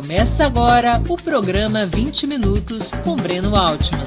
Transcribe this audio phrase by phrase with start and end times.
[0.00, 3.98] Começa agora o programa 20 Minutos com Breno Altman.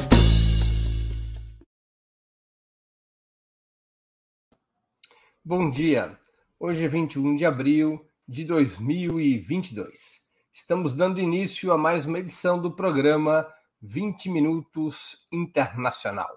[5.44, 6.18] Bom dia.
[6.58, 10.22] Hoje é 21 de abril de 2022.
[10.54, 13.46] Estamos dando início a mais uma edição do programa
[13.82, 16.32] 20 Minutos Internacional.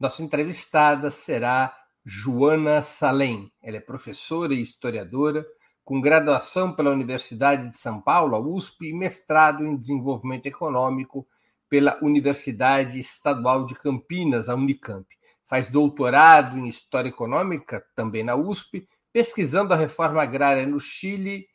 [0.00, 1.76] Nossa entrevistada será
[2.06, 3.52] Joana Salem.
[3.62, 5.46] Ela é professora e historiadora
[5.88, 11.26] com graduação pela Universidade de São Paulo, a USP, e mestrado em desenvolvimento econômico
[11.66, 15.06] pela Universidade Estadual de Campinas, a Unicamp.
[15.46, 21.46] Faz doutorado em História Econômica, também na USP, pesquisando a reforma agrária no Chile,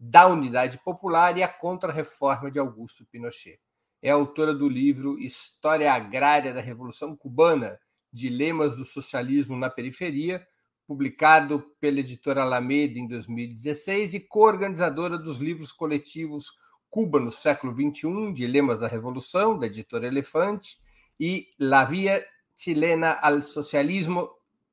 [0.00, 3.60] da Unidade Popular e a contra-reforma de Augusto Pinochet.
[4.00, 7.78] É autora do livro História Agrária da Revolução Cubana,
[8.10, 10.48] Dilemas do Socialismo na Periferia,
[10.86, 16.52] publicado pela editora Alameda em 2016 e co-organizadora dos livros coletivos
[16.90, 20.78] Cuba no século XXI, Dilemas da Revolução, da editora Elefante,
[21.18, 22.22] e La Via
[22.56, 24.28] Chilena al Socialismo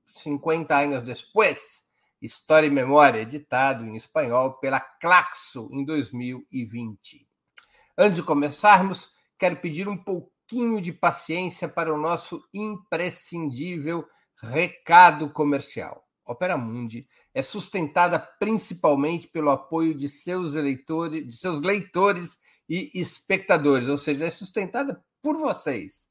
[0.08, 1.88] 50 anos depois,
[2.22, 7.26] História e Memória, editado em espanhol pela Claxo em 2020.
[7.98, 14.06] Antes de começarmos, quero pedir um pouquinho de paciência para o nosso imprescindível
[14.42, 16.09] recado comercial.
[16.30, 22.38] Opera Mundi é sustentada principalmente pelo apoio de seus eleitores, de seus leitores
[22.70, 26.08] e espectadores, ou seja, é sustentada por vocês.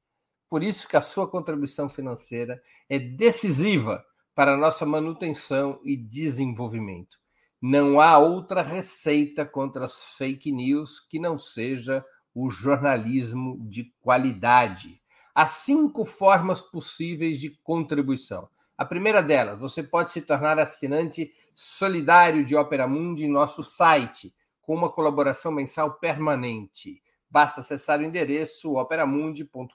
[0.48, 7.16] Por isso que a sua contribuição financeira é decisiva para a nossa manutenção e desenvolvimento.
[7.62, 15.00] Não há outra receita contra as fake news que não seja o jornalismo de qualidade.
[15.32, 18.48] Há cinco formas possíveis de contribuição.
[18.78, 24.32] A primeira delas, você pode se tornar assinante solidário de Opera Mundi em nosso site,
[24.62, 27.02] com uma colaboração mensal permanente.
[27.28, 29.74] Basta acessar o endereço operamundi.com.br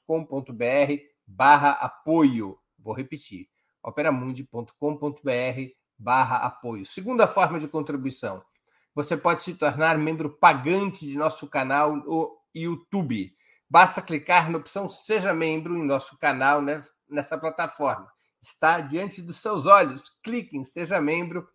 [1.27, 2.57] barra apoio.
[2.79, 3.49] Vou repetir,
[3.83, 4.71] operamundi.com.br
[5.99, 6.85] barra apoio.
[6.85, 8.41] Segunda forma de contribuição,
[8.95, 13.35] você pode se tornar membro pagante de nosso canal no YouTube.
[13.69, 16.61] Basta clicar na opção Seja Membro em nosso canal
[17.09, 18.12] nessa plataforma
[18.43, 20.03] está diante dos seus olhos.
[20.21, 21.47] Clique em Seja Membro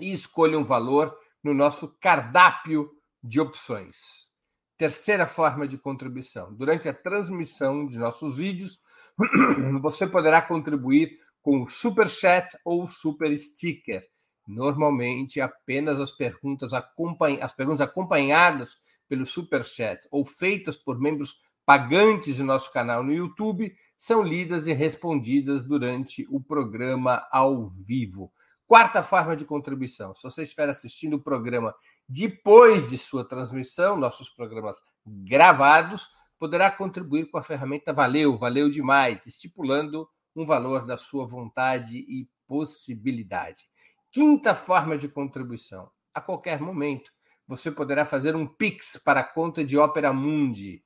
[0.00, 1.14] e escolha um valor
[1.44, 2.90] no nosso cardápio
[3.22, 4.30] de opções.
[4.76, 6.54] Terceira forma de contribuição.
[6.54, 8.80] Durante a transmissão de nossos vídeos,
[9.82, 14.02] você poderá contribuir com o Super Chat ou Super Sticker.
[14.46, 18.76] Normalmente, apenas as perguntas, as perguntas acompanhadas
[19.08, 24.66] pelo Super Chat ou feitas por membros pagantes de nosso canal no YouTube são lidas
[24.66, 28.32] e respondidas durante o programa ao vivo.
[28.66, 31.74] Quarta forma de contribuição: se você estiver assistindo o programa
[32.08, 36.08] depois de sua transmissão, nossos programas gravados,
[36.38, 42.30] poderá contribuir com a ferramenta Valeu, valeu demais, estipulando um valor da sua vontade e
[42.46, 43.64] possibilidade.
[44.10, 47.10] Quinta forma de contribuição: a qualquer momento
[47.46, 50.82] você poderá fazer um Pix para a conta de Opera Mundi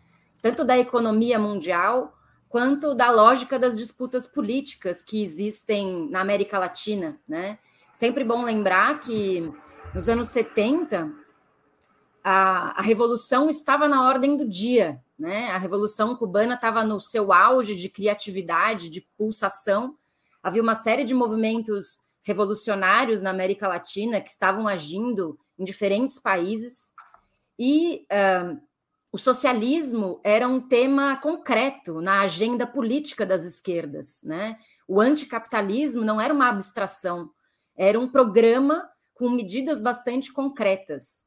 [0.44, 2.14] tanto da economia mundial
[2.50, 7.58] quanto da lógica das disputas políticas que existem na América Latina, né?
[7.94, 9.50] Sempre bom lembrar que
[9.96, 11.10] nos anos 70
[12.22, 15.50] a, a revolução estava na ordem do dia, né?
[15.52, 19.96] A revolução cubana estava no seu auge de criatividade, de pulsação.
[20.44, 26.94] Havia uma série de movimentos revolucionários na América Latina que estavam agindo em diferentes países
[27.58, 28.62] e uh,
[29.14, 34.58] o socialismo era um tema concreto na agenda política das esquerdas, né?
[34.88, 37.30] O anticapitalismo não era uma abstração,
[37.78, 41.26] era um programa com medidas bastante concretas.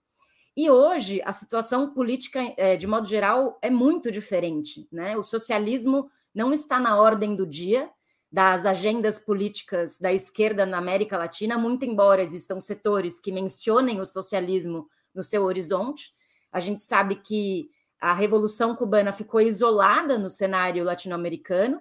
[0.57, 4.89] E hoje a situação política, é, de modo geral, é muito diferente.
[4.91, 5.17] Né?
[5.17, 7.89] O socialismo não está na ordem do dia
[8.33, 14.07] das agendas políticas da esquerda na América Latina, muito embora existam setores que mencionem o
[14.07, 16.13] socialismo no seu horizonte.
[16.51, 17.71] A gente sabe que
[18.01, 21.81] a Revolução Cubana ficou isolada no cenário latino-americano.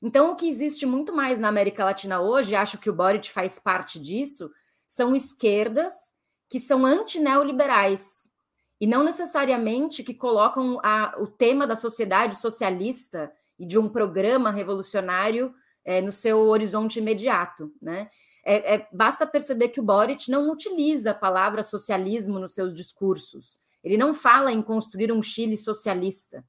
[0.00, 3.58] Então, o que existe muito mais na América Latina hoje, acho que o Boric faz
[3.58, 4.50] parte disso,
[4.86, 6.16] são esquerdas
[6.48, 8.32] que são antineoliberais
[8.80, 14.50] e não necessariamente que colocam a, o tema da sociedade socialista e de um programa
[14.50, 15.52] revolucionário
[15.84, 17.72] é, no seu horizonte imediato.
[17.82, 18.08] Né?
[18.44, 23.58] É, é, basta perceber que o Boric não utiliza a palavra socialismo nos seus discursos.
[23.82, 26.44] Ele não fala em construir um Chile socialista.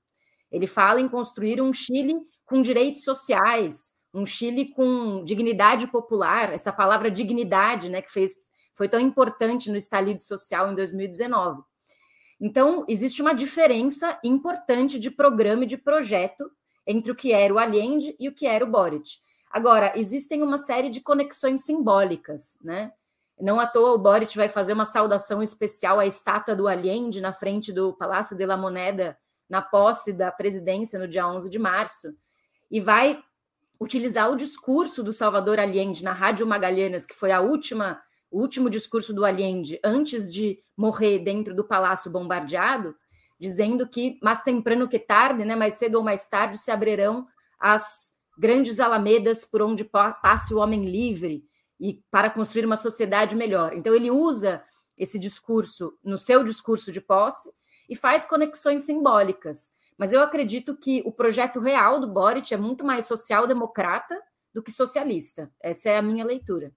[0.52, 2.16] Ele fala em construir um Chile
[2.46, 6.52] com direitos sociais, um Chile com dignidade popular.
[6.52, 8.32] Essa palavra dignidade, né, que fez,
[8.76, 11.62] foi tão importante no estalido social em 2019.
[12.42, 16.50] Então, existe uma diferença importante de programa e de projeto
[16.88, 19.18] entre o que era o Allende e o que era o Boric.
[19.52, 22.92] Agora, existem uma série de conexões simbólicas, né?
[23.40, 27.32] Não à toa o Boric vai fazer uma saudação especial à estátua do Allende na
[27.32, 29.18] frente do Palácio de la Moneda,
[29.50, 32.14] na posse da presidência no dia 11 de março,
[32.70, 33.18] e vai
[33.80, 38.70] utilizar o discurso do Salvador Allende na Rádio Magalhães, que foi a última, o último
[38.70, 42.94] discurso do Allende antes de morrer dentro do palácio bombardeado,
[43.40, 47.26] dizendo que mais temprano que tarde, né, mais cedo ou mais tarde, se abrirão
[47.58, 51.49] as grandes alamedas por onde passe o homem livre
[51.80, 53.74] e para construir uma sociedade melhor.
[53.74, 54.64] Então ele usa
[54.98, 57.50] esse discurso no seu discurso de posse
[57.90, 59.74] e faz conexões simbólicas.
[59.98, 64.20] Mas eu acredito que o projeto real do Boric é muito mais social-democrata
[64.54, 65.52] do que socialista.
[65.62, 66.72] Essa é a minha leitura.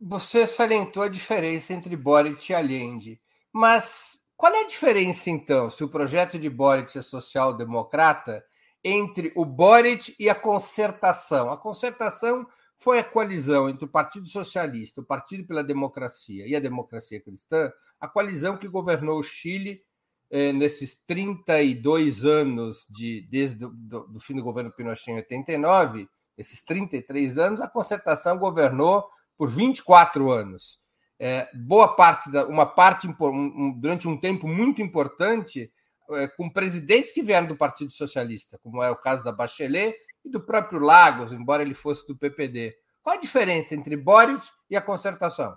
[0.00, 3.20] Você salientou a diferença entre Boric e Allende.
[3.52, 8.44] Mas qual é a diferença, então, se o projeto de Boric é social-democrata,
[8.82, 11.50] entre o Boric e a concertação?
[11.50, 12.46] A concertação
[12.84, 17.72] foi a coalizão entre o Partido Socialista, o Partido pela Democracia e a Democracia Cristã,
[17.98, 19.82] a coalizão que governou o Chile
[20.30, 27.38] eh, nesses 32 anos, de, desde o fim do governo Pinochet em 89, esses 33
[27.38, 29.08] anos, a concertação governou
[29.38, 30.78] por 24 anos.
[31.18, 35.72] É, boa parte da uma parte um, durante um tempo muito importante
[36.10, 40.30] é, com presidentes que vieram do Partido Socialista, como é o caso da Bachelet e
[40.30, 42.76] do próprio Lagos, embora ele fosse do PPD.
[43.02, 45.54] Qual a diferença entre Boris e a concertação?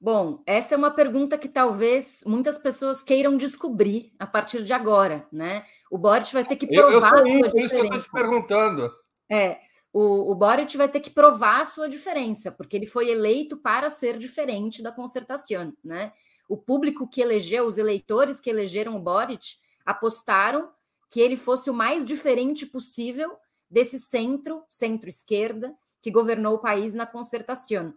[0.00, 5.26] Bom, essa é uma pergunta que talvez muitas pessoas queiram descobrir a partir de agora,
[5.32, 5.64] né?
[5.90, 8.00] O Boric vai ter que provar eu, eu sou um, por isso que eu estou
[8.00, 8.92] te perguntando.
[9.28, 9.58] É,
[9.92, 13.90] o, o Boric vai ter que provar a sua diferença, porque ele foi eleito para
[13.90, 16.12] ser diferente da concertação, né?
[16.48, 20.70] O público que elegeu, os eleitores que elegeram o Boric, apostaram
[21.10, 23.36] que ele fosse o mais diferente possível
[23.70, 27.94] desse centro, centro-esquerda, que governou o país na concertação.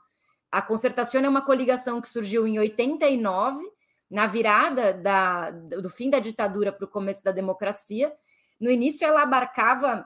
[0.51, 3.63] A concertação é uma coligação que surgiu em 89,
[4.09, 8.13] na virada da, do fim da ditadura para o começo da democracia.
[8.59, 10.05] No início, ela abarcava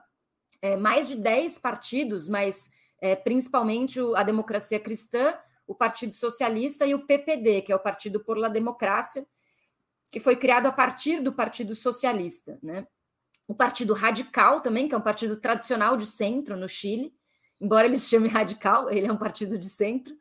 [0.62, 2.72] é, mais de 10 partidos, mas
[3.02, 5.34] é, principalmente a democracia cristã,
[5.68, 9.26] o Partido Socialista e o PPD, que é o Partido por la Democracia,
[10.12, 12.60] que foi criado a partir do Partido Socialista.
[12.62, 12.88] Né?
[13.48, 17.14] O Partido Radical também, que é um partido tradicional de centro no Chile,
[17.60, 20.16] embora ele se chame radical, ele é um partido de centro,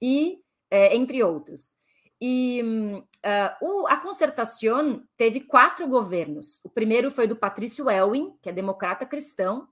[0.00, 0.38] e
[0.70, 1.74] é, entre outros.
[2.20, 6.60] E uh, o, a concertação teve quatro governos.
[6.62, 9.66] O primeiro foi do Patrício Elwin, que é democrata cristão,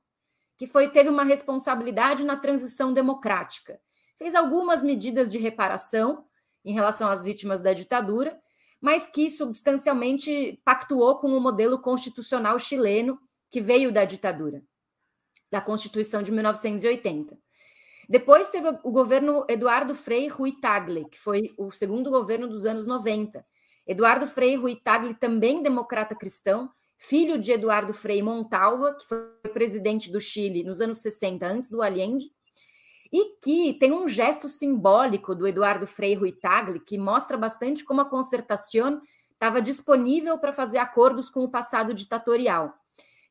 [0.56, 3.78] que foi teve uma responsabilidade na transição democrática.
[4.16, 6.24] Fez algumas medidas de reparação
[6.64, 8.40] em relação às vítimas da ditadura,
[8.80, 13.18] mas que substancialmente pactuou com o modelo constitucional chileno
[13.50, 14.62] que veio da ditadura
[15.50, 17.38] da Constituição de 1980.
[18.08, 22.87] Depois teve o governo Eduardo Frei Rui Tagle, que foi o segundo governo dos anos
[22.87, 23.44] 90.
[23.87, 29.18] Eduardo Frei Rui Tagle, também democrata cristão, filho de Eduardo Frei Montalva, que foi
[29.52, 32.30] presidente do Chile nos anos 60, antes do Allende.
[33.12, 38.04] E que tem um gesto simbólico do Eduardo Frei Ruitagli que mostra bastante como a
[38.04, 39.00] concertação
[39.32, 42.74] estava disponível para fazer acordos com o passado ditatorial,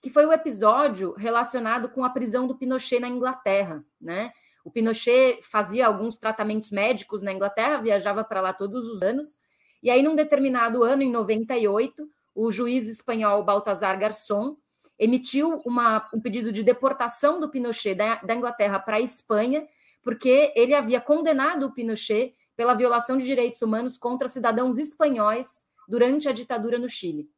[0.01, 4.31] que foi o episódio relacionado com a prisão do Pinochet na Inglaterra, né?
[4.63, 9.37] O Pinochet fazia alguns tratamentos médicos na Inglaterra, viajava para lá todos os anos,
[9.81, 14.57] e aí num determinado ano, em 98, o juiz espanhol Baltasar Garçon
[14.99, 19.67] emitiu uma, um pedido de deportação do Pinochet da, da Inglaterra para a Espanha,
[20.01, 26.27] porque ele havia condenado o Pinochet pela violação de direitos humanos contra cidadãos espanhóis durante
[26.27, 27.29] a ditadura no Chile.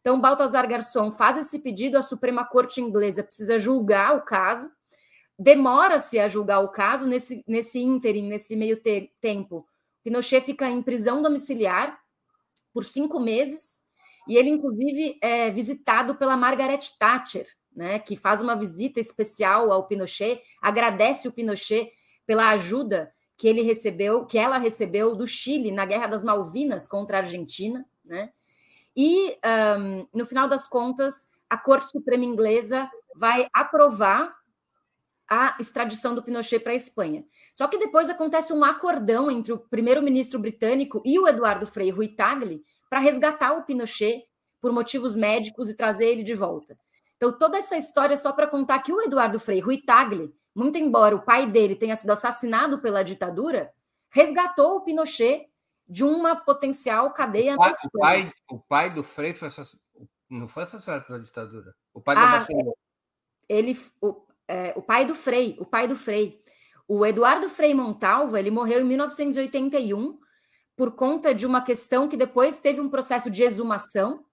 [0.00, 4.70] Então, Baltasar Garçon faz esse pedido, a Suprema Corte Inglesa precisa julgar o caso,
[5.38, 9.66] demora-se a julgar o caso, nesse, nesse ínterim, nesse meio te tempo,
[10.02, 11.98] Pinochet fica em prisão domiciliar
[12.72, 13.84] por cinco meses,
[14.30, 19.88] e ele, inclusive, é visitado pela Margaret Thatcher, né, que faz uma visita especial ao
[19.88, 21.90] Pinochet, agradece o Pinochet
[22.24, 27.16] pela ajuda que ele recebeu, que ela recebeu do Chile na Guerra das Malvinas contra
[27.16, 28.30] a Argentina, né?
[28.96, 29.36] E
[29.80, 34.32] um, no final das contas, a Corte Suprema Inglesa vai aprovar
[35.28, 37.24] a extradição do Pinochet para a Espanha.
[37.52, 42.62] Só que depois acontece um acordão entre o primeiro-ministro britânico e o Eduardo Frei Ruitagli
[42.90, 44.24] para resgatar o Pinochet
[44.60, 46.76] por motivos médicos e trazer ele de volta.
[47.16, 51.14] Então, toda essa história é só para contar que o Eduardo Frei Ruitagli, muito embora
[51.14, 53.72] o pai dele tenha sido assassinado pela ditadura,
[54.10, 55.48] resgatou o Pinochet
[55.88, 57.54] de uma potencial cadeia.
[57.54, 59.48] O pai, o pai, o pai do Frei foi
[60.28, 61.74] não foi assassinado pela ditadura.
[61.92, 62.46] O pai ah, da
[63.48, 66.40] Ele, o, é, o pai do Frei, o pai do Frei.
[66.86, 70.18] O Eduardo Frei Montalva, ele morreu em 1981
[70.80, 74.24] por conta de uma questão que depois teve um processo de exumação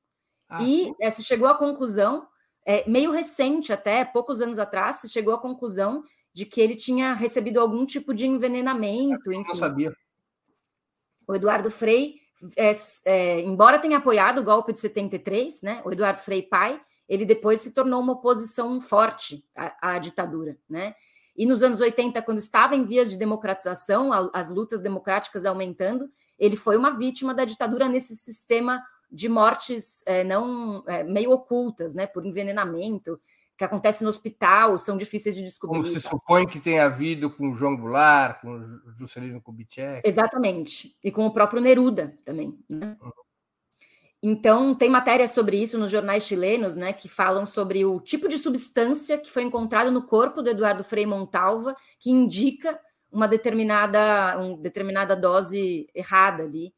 [0.48, 2.26] ah, e é, se chegou à conclusão,
[2.66, 7.14] é, meio recente até, poucos anos atrás, se chegou à conclusão de que ele tinha
[7.14, 9.30] recebido algum tipo de envenenamento.
[9.30, 9.92] Eu não sabia.
[11.28, 12.22] O Eduardo Frei,
[12.56, 12.72] é,
[13.04, 17.60] é, embora tenha apoiado o golpe de 73, né, o Eduardo Frei pai, ele depois
[17.60, 20.96] se tornou uma oposição forte à, à ditadura, né?
[21.36, 26.56] E nos anos 80, quando estava em vias de democratização, as lutas democráticas aumentando, ele
[26.56, 32.06] foi uma vítima da ditadura nesse sistema de mortes é, não é, meio ocultas, né,
[32.06, 33.20] por envenenamento,
[33.58, 35.80] que acontece no hospital, são difíceis de descobrir.
[35.80, 40.08] Como se supõe que tenha havido com João Goulart, com Juscelino Kubitschek.
[40.08, 42.58] Exatamente, e com o próprio Neruda também.
[42.70, 42.96] Né?
[43.02, 43.12] Uhum.
[44.22, 48.38] Então, tem matéria sobre isso nos jornais chilenos, né, que falam sobre o tipo de
[48.38, 52.80] substância que foi encontrado no corpo do Eduardo Frei Montalva, que indica
[53.12, 56.74] uma determinada, uma determinada dose errada ali.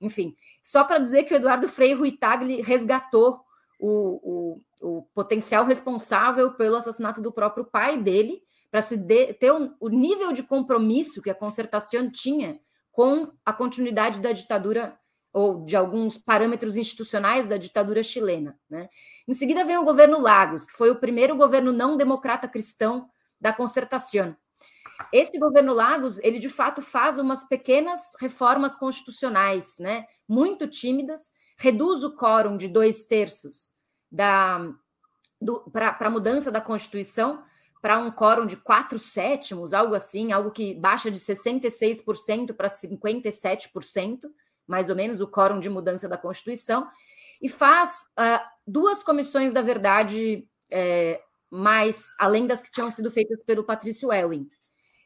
[0.00, 3.40] Enfim, só para dizer que o Eduardo Frei Ruitagli resgatou
[3.78, 9.52] o, o, o, potencial responsável pelo assassinato do próprio pai dele, para se de, ter
[9.52, 12.58] o, o nível de compromisso que a concertação tinha
[12.90, 14.98] com a continuidade da ditadura
[15.32, 18.56] ou de alguns parâmetros institucionais da ditadura chilena.
[18.70, 18.88] Né?
[19.26, 23.08] Em seguida vem o governo Lagos, que foi o primeiro governo não democrata cristão
[23.40, 24.36] da concertação.
[25.12, 30.04] Esse governo Lagos, ele de fato faz umas pequenas reformas constitucionais, né?
[30.28, 33.74] Muito tímidas, reduz o quórum de dois terços
[34.10, 34.72] da
[35.72, 37.42] para a mudança da Constituição
[37.82, 44.20] para um quórum de quatro sétimos, algo assim, algo que baixa de 66% para 57%,
[44.66, 46.88] mais ou menos, o quórum de mudança da Constituição,
[47.42, 51.20] e faz uh, duas comissões da verdade é,
[51.50, 54.48] mais além das que tinham sido feitas pelo Patrício Elwin.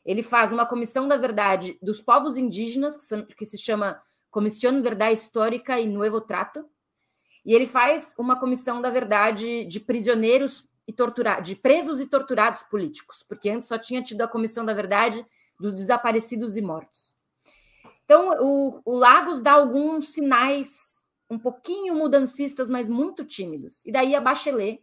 [0.09, 2.97] Ele faz uma comissão da verdade dos povos indígenas,
[3.37, 4.00] que se chama
[4.31, 6.65] Comissão Verdade Histórica e Nuevo Trato,
[7.45, 12.62] e ele faz uma comissão da verdade de prisioneiros e torturados, de presos e torturados
[12.62, 15.23] políticos, porque antes só tinha tido a comissão da verdade
[15.61, 17.15] dos desaparecidos e mortos.
[18.07, 23.85] Então, o, o Lagos dá alguns sinais um pouquinho mudancistas, mas muito tímidos.
[23.85, 24.83] E daí a Bachelet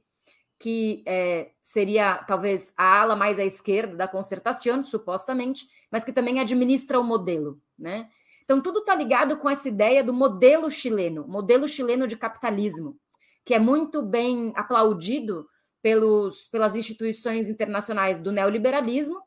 [0.59, 6.39] que é, seria talvez a ala mais à esquerda da concertação, supostamente, mas que também
[6.39, 8.09] administra o modelo, né?
[8.43, 12.97] Então, tudo está ligado com essa ideia do modelo chileno, modelo chileno de capitalismo,
[13.43, 15.47] que é muito bem aplaudido
[15.81, 19.19] pelos, pelas instituições internacionais do neoliberalismo,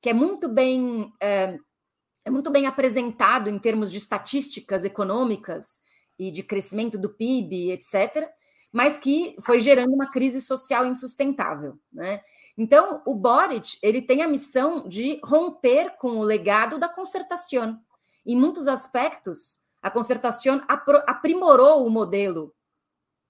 [0.00, 1.58] que é muito bem é,
[2.24, 5.82] é muito bem apresentado em termos de estatísticas econômicas
[6.18, 8.30] e de crescimento do PIB, etc
[8.74, 12.20] mas que foi gerando uma crise social insustentável, né?
[12.58, 17.80] Então, o Boric, ele tem a missão de romper com o legado da concertação.
[18.26, 20.60] Em muitos aspectos, a concertação
[21.06, 22.52] aprimorou o modelo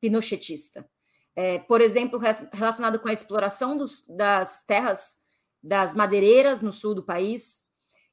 [0.01, 0.89] pinochetista.
[1.37, 2.19] É, por exemplo,
[2.51, 5.23] relacionado com a exploração dos, das terras
[5.63, 7.65] das madeireiras no sul do país,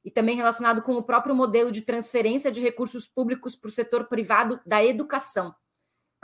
[0.04, 4.04] e também relacionado com o próprio modelo de transferência de recursos públicos para o setor
[4.08, 5.54] privado da educação.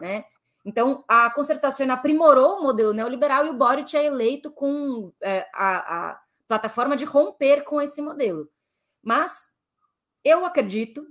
[0.00, 0.25] Né?
[0.69, 6.11] Então, a concertação aprimorou o modelo neoliberal e o Boric é eleito com é, a,
[6.11, 8.51] a plataforma de romper com esse modelo.
[9.03, 9.47] Mas
[10.23, 11.07] eu acredito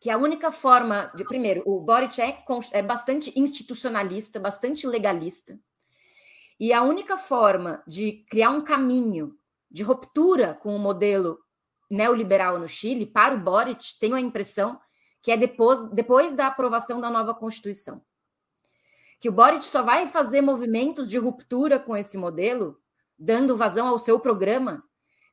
[0.00, 1.22] que a única forma de.
[1.22, 5.56] Primeiro, o Boric é, é bastante institucionalista, bastante legalista.
[6.58, 9.38] E a única forma de criar um caminho
[9.70, 11.38] de ruptura com o modelo
[11.88, 14.80] neoliberal no Chile, para o Boric, tenho a impressão
[15.22, 18.02] que é depois, depois da aprovação da nova Constituição.
[19.20, 22.78] Que o Boric só vai fazer movimentos de ruptura com esse modelo,
[23.18, 24.84] dando vazão ao seu programa,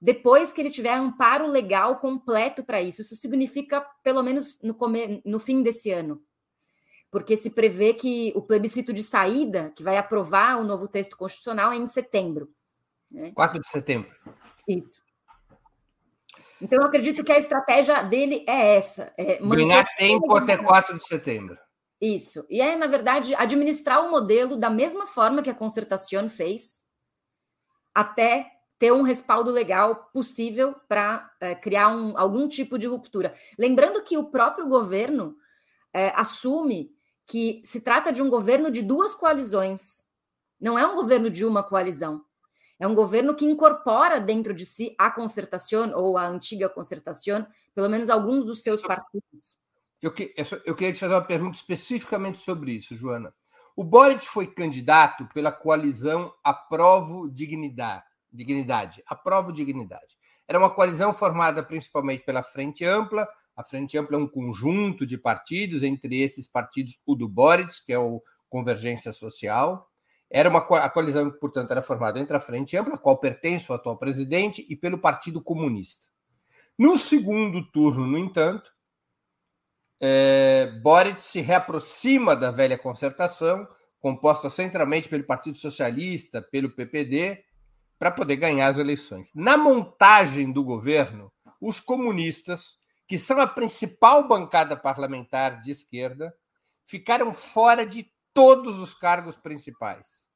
[0.01, 3.01] depois que ele tiver amparo legal completo para isso.
[3.01, 5.21] Isso significa, pelo menos no, come...
[5.23, 6.21] no fim desse ano.
[7.11, 11.71] Porque se prevê que o plebiscito de saída, que vai aprovar o novo texto constitucional,
[11.71, 12.49] é em setembro.
[13.11, 13.31] Né?
[13.35, 14.09] 4 de setembro.
[14.67, 15.03] Isso.
[16.61, 19.13] Então, eu acredito que a estratégia dele é essa.
[19.17, 21.57] É Ganhar tempo até 4 de setembro.
[22.01, 22.43] Isso.
[22.49, 26.89] E é, na verdade, administrar o modelo da mesma forma que a Concertação fez,
[27.93, 33.35] até ter um respaldo legal possível para é, criar um, algum tipo de ruptura.
[33.59, 35.35] Lembrando que o próprio governo
[35.93, 36.91] é, assume
[37.27, 40.05] que se trata de um governo de duas coalizões,
[40.59, 42.25] não é um governo de uma coalizão.
[42.79, 47.87] É um governo que incorpora dentro de si a concertação ou a antiga concertação, pelo
[47.87, 49.61] menos alguns dos seus partidos.
[50.01, 50.33] Eu, que,
[50.65, 53.33] eu queria te fazer uma pergunta especificamente sobre isso, Joana.
[53.75, 58.03] O Boric foi candidato pela coalizão Aprovo Dignidade.
[58.31, 59.03] Dignidade.
[59.05, 60.17] Aprovo Dignidade.
[60.47, 63.27] Era uma coalizão formada principalmente pela Frente Ampla.
[63.55, 67.93] A Frente Ampla é um conjunto de partidos, entre esses partidos o do Boric, que
[67.93, 69.89] é o Convergência Social,
[70.31, 73.75] era uma a coalizão, portanto, era formada entre a Frente Ampla, a qual pertence o
[73.75, 76.07] atual presidente, e pelo Partido Comunista.
[76.77, 78.71] No segundo turno, no entanto,
[80.01, 83.67] é, Boric se reaproxima da velha concertação,
[83.99, 87.45] composta centralmente pelo Partido Socialista, pelo PPD,
[87.99, 89.31] para poder ganhar as eleições.
[89.35, 96.33] Na montagem do governo, os comunistas, que são a principal bancada parlamentar de esquerda,
[96.87, 100.31] ficaram fora de todos os cargos principais.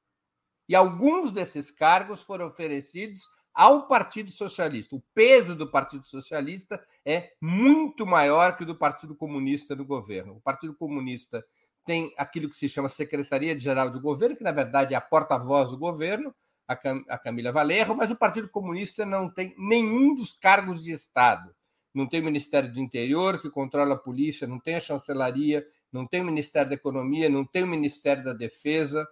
[0.69, 3.23] E alguns desses cargos foram oferecidos
[3.55, 4.97] ao Partido Socialista.
[4.97, 10.33] O peso do Partido Socialista é muito maior que o do Partido Comunista no governo.
[10.33, 11.43] O Partido Comunista
[11.85, 15.69] tem aquilo que se chama Secretaria Geral do Governo, que na verdade é a porta-voz
[15.69, 16.35] do governo,
[16.67, 20.91] a, Cam a Camila Valerro, mas o Partido Comunista não tem nenhum dos cargos de
[20.91, 21.55] Estado.
[21.93, 26.05] Não tem o Ministério do Interior, que controla a polícia, não tem a chancelaria, não
[26.05, 29.07] tem o Ministério da Economia, não tem o Ministério da Defesa,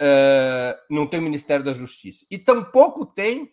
[0.00, 2.24] uh, não tem o Ministério da Justiça.
[2.30, 3.52] E tampouco tem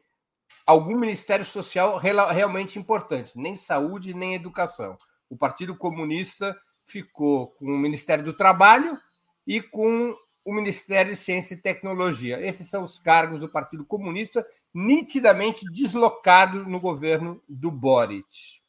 [0.66, 4.98] algum Ministério Social realmente importante, nem saúde, nem educação.
[5.30, 8.98] O Partido Comunista ficou com o Ministério do Trabalho
[9.46, 12.40] e com o Ministério de Ciência e Tecnologia.
[12.46, 18.62] Esses são os cargos do Partido Comunista, nitidamente deslocado no governo do Boric.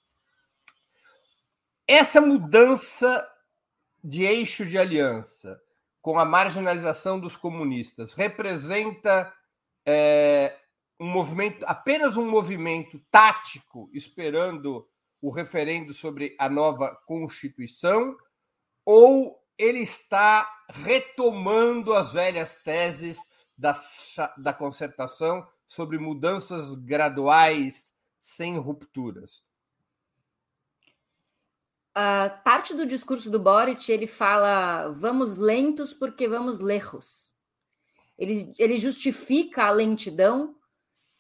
[1.87, 3.29] Essa mudança
[4.03, 5.61] de eixo de aliança
[6.07, 9.35] com a marginalização dos comunistas representa
[9.85, 10.57] é,
[11.01, 14.89] um movimento, apenas um movimento tático, esperando
[15.21, 18.17] o referendo sobre a nova Constituição,
[18.85, 23.19] ou ele está retomando as velhas teses
[23.59, 23.77] da,
[24.39, 29.43] da concertação sobre mudanças graduais sem rupturas?
[31.97, 37.35] Uh, parte do discurso do Boric ele fala vamos lentos porque vamos lejos.
[38.19, 40.55] Ele, ele justifica a lentidão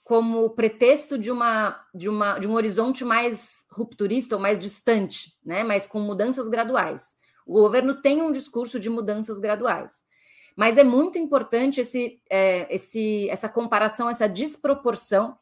[0.05, 5.65] como pretexto de uma, de uma de um horizonte mais rupturista ou mais distante, né?
[5.65, 7.21] Mas com mudanças graduais.
[7.47, 10.05] O governo tem um discurso de mudanças graduais,
[10.55, 15.39] mas é muito importante esse, é, esse essa comparação, essa desproporção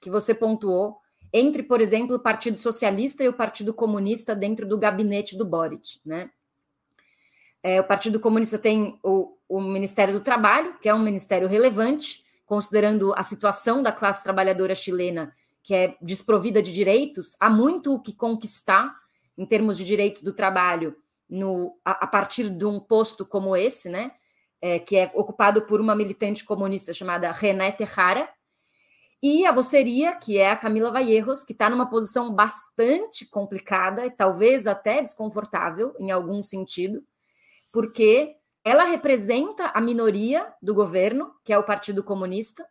[0.00, 0.98] que você pontuou
[1.32, 6.00] entre, por exemplo, o Partido Socialista e o Partido Comunista dentro do gabinete do Boric,
[6.04, 6.30] né?
[7.62, 12.24] É, o Partido Comunista tem o, o Ministério do Trabalho, que é um ministério relevante,
[12.46, 18.00] considerando a situação da classe trabalhadora chilena, que é desprovida de direitos, há muito o
[18.00, 18.94] que conquistar
[19.36, 20.96] em termos de direitos do trabalho
[21.28, 24.12] no, a, a partir de um posto como esse, né?
[24.60, 28.28] É, que é ocupado por uma militante comunista chamada René Terrara,
[29.22, 34.10] e a voceria, que é a Camila Valleiros, que está numa posição bastante complicada e
[34.10, 37.02] talvez até desconfortável em algum sentido,
[37.72, 42.66] porque ela representa a minoria do governo, que é o Partido Comunista,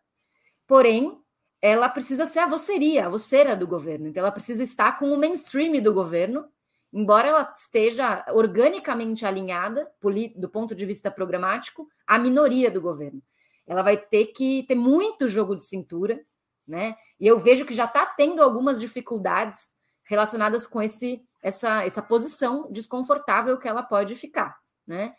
[0.66, 1.18] porém,
[1.60, 4.06] ela precisa ser a voceria, a voceira do governo.
[4.06, 6.46] Então, ela precisa estar com o mainstream do governo,
[6.92, 9.90] embora ela esteja organicamente alinhada,
[10.36, 13.20] do ponto de vista programático, à minoria do governo.
[13.66, 16.24] Ela vai ter que ter muito jogo de cintura,
[16.68, 16.94] né?
[17.18, 22.70] E eu vejo que já está tendo algumas dificuldades relacionadas com esse, essa, essa posição
[22.70, 25.14] desconfortável que ela pode ficar, né?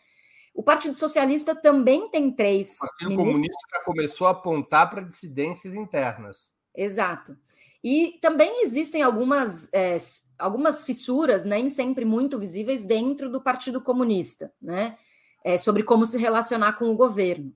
[0.54, 2.76] O Partido Socialista também tem três.
[2.76, 3.36] O Partido ministros.
[3.36, 6.52] Comunista começou a apontar para dissidências internas.
[6.74, 7.36] Exato.
[7.82, 9.96] E também existem algumas, é,
[10.38, 14.96] algumas fissuras, nem sempre muito visíveis, dentro do Partido Comunista, né?
[15.42, 17.54] É, sobre como se relacionar com o governo.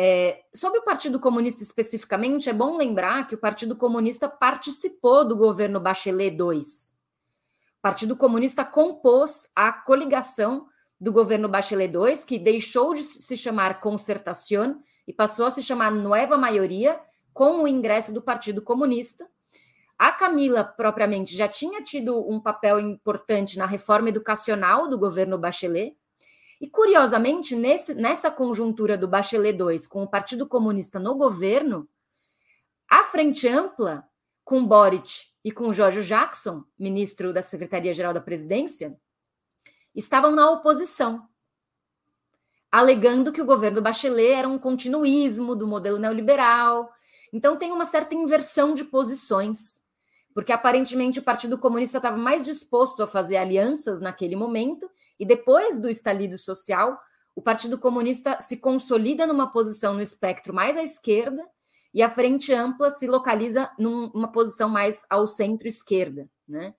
[0.00, 5.36] É, sobre o Partido Comunista especificamente, é bom lembrar que o Partido Comunista participou do
[5.36, 6.60] governo Bachelet II.
[6.60, 10.68] O Partido Comunista compôs a coligação
[11.00, 15.90] do governo Bachelet II, que deixou de se chamar Concertación e passou a se chamar
[15.90, 17.00] Nueva Maioria,
[17.34, 19.28] com o ingresso do Partido Comunista.
[19.98, 25.96] A Camila, propriamente, já tinha tido um papel importante na reforma educacional do governo Bachelet.
[26.60, 31.88] E, curiosamente, nesse, nessa conjuntura do Bachelet II com o Partido Comunista no governo,
[32.90, 34.08] a Frente Ampla,
[34.44, 38.98] com Boric e com Jorge Jackson, ministro da Secretaria-Geral da Presidência,
[39.94, 41.28] estavam na oposição,
[42.72, 46.90] alegando que o governo Bachelet era um continuismo do modelo neoliberal.
[47.32, 49.82] Então tem uma certa inversão de posições,
[50.34, 55.80] porque aparentemente o Partido Comunista estava mais disposto a fazer alianças naquele momento, e depois
[55.80, 56.96] do estalido social,
[57.34, 61.44] o Partido Comunista se consolida numa posição no espectro mais à esquerda
[61.92, 66.74] e a Frente Ampla se localiza numa posição mais ao centro-esquerda, né?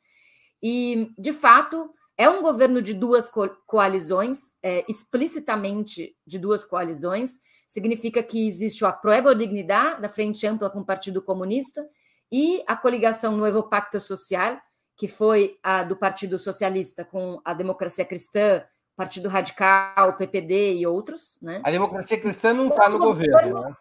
[0.61, 7.39] E, de fato, é um governo de duas co coalizões, é, explicitamente de duas coalizões.
[7.65, 11.87] Significa que existe o Apruebo Dignidad, da Frente Ampla com o Partido Comunista,
[12.29, 14.59] e a coligação Novo Pacto Social,
[14.99, 18.61] que foi a do Partido Socialista com a Democracia Cristã,
[18.97, 21.39] Partido Radical, PPD e outros.
[21.41, 21.61] Né?
[21.63, 23.73] A Democracia Cristã não está no governo, né?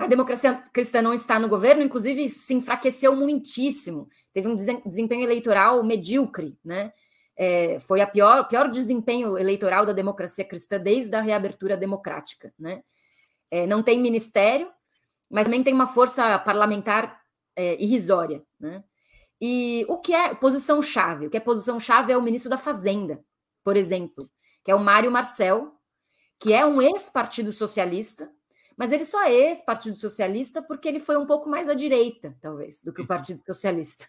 [0.00, 4.08] A democracia cristã não está no governo, inclusive se enfraqueceu muitíssimo.
[4.32, 6.90] Teve um desempenho eleitoral medíocre, né?
[7.36, 12.50] É, foi a pior, o pior desempenho eleitoral da democracia cristã desde a reabertura democrática,
[12.58, 12.82] né?
[13.50, 14.70] É, não tem ministério,
[15.28, 17.19] mas também tem uma força parlamentar
[17.56, 18.84] é, irrisória, né?
[19.40, 21.26] E o que é posição chave?
[21.26, 23.24] O que é posição chave é o ministro da Fazenda,
[23.64, 24.26] por exemplo,
[24.62, 25.72] que é o Mário Marcel,
[26.38, 28.30] que é um ex-partido socialista,
[28.80, 32.80] mas ele só é ex-Partido Socialista porque ele foi um pouco mais à direita, talvez,
[32.82, 34.08] do que o Partido Socialista.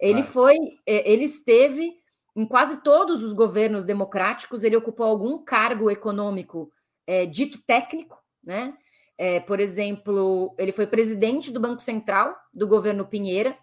[0.00, 0.32] Ele claro.
[0.32, 1.94] foi, é, ele esteve
[2.34, 6.72] em quase todos os governos democráticos, ele ocupou algum cargo econômico
[7.06, 8.76] é, dito técnico, né?
[9.16, 13.56] É, por exemplo, ele foi presidente do Banco Central do governo Pinheira.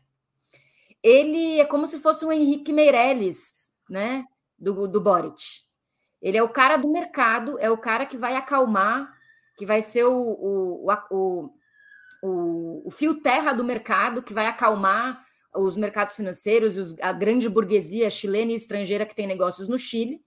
[1.03, 4.25] Ele é como se fosse um Henrique Meirelles, né?
[4.57, 5.43] Do, do Boric.
[6.21, 9.11] Ele é o cara do mercado, é o cara que vai acalmar
[9.61, 11.49] que vai ser o, o, o,
[12.23, 17.47] o, o fio terra do mercado, que vai acalmar os mercados financeiros e a grande
[17.47, 20.19] burguesia chilena e estrangeira que tem negócios no Chile,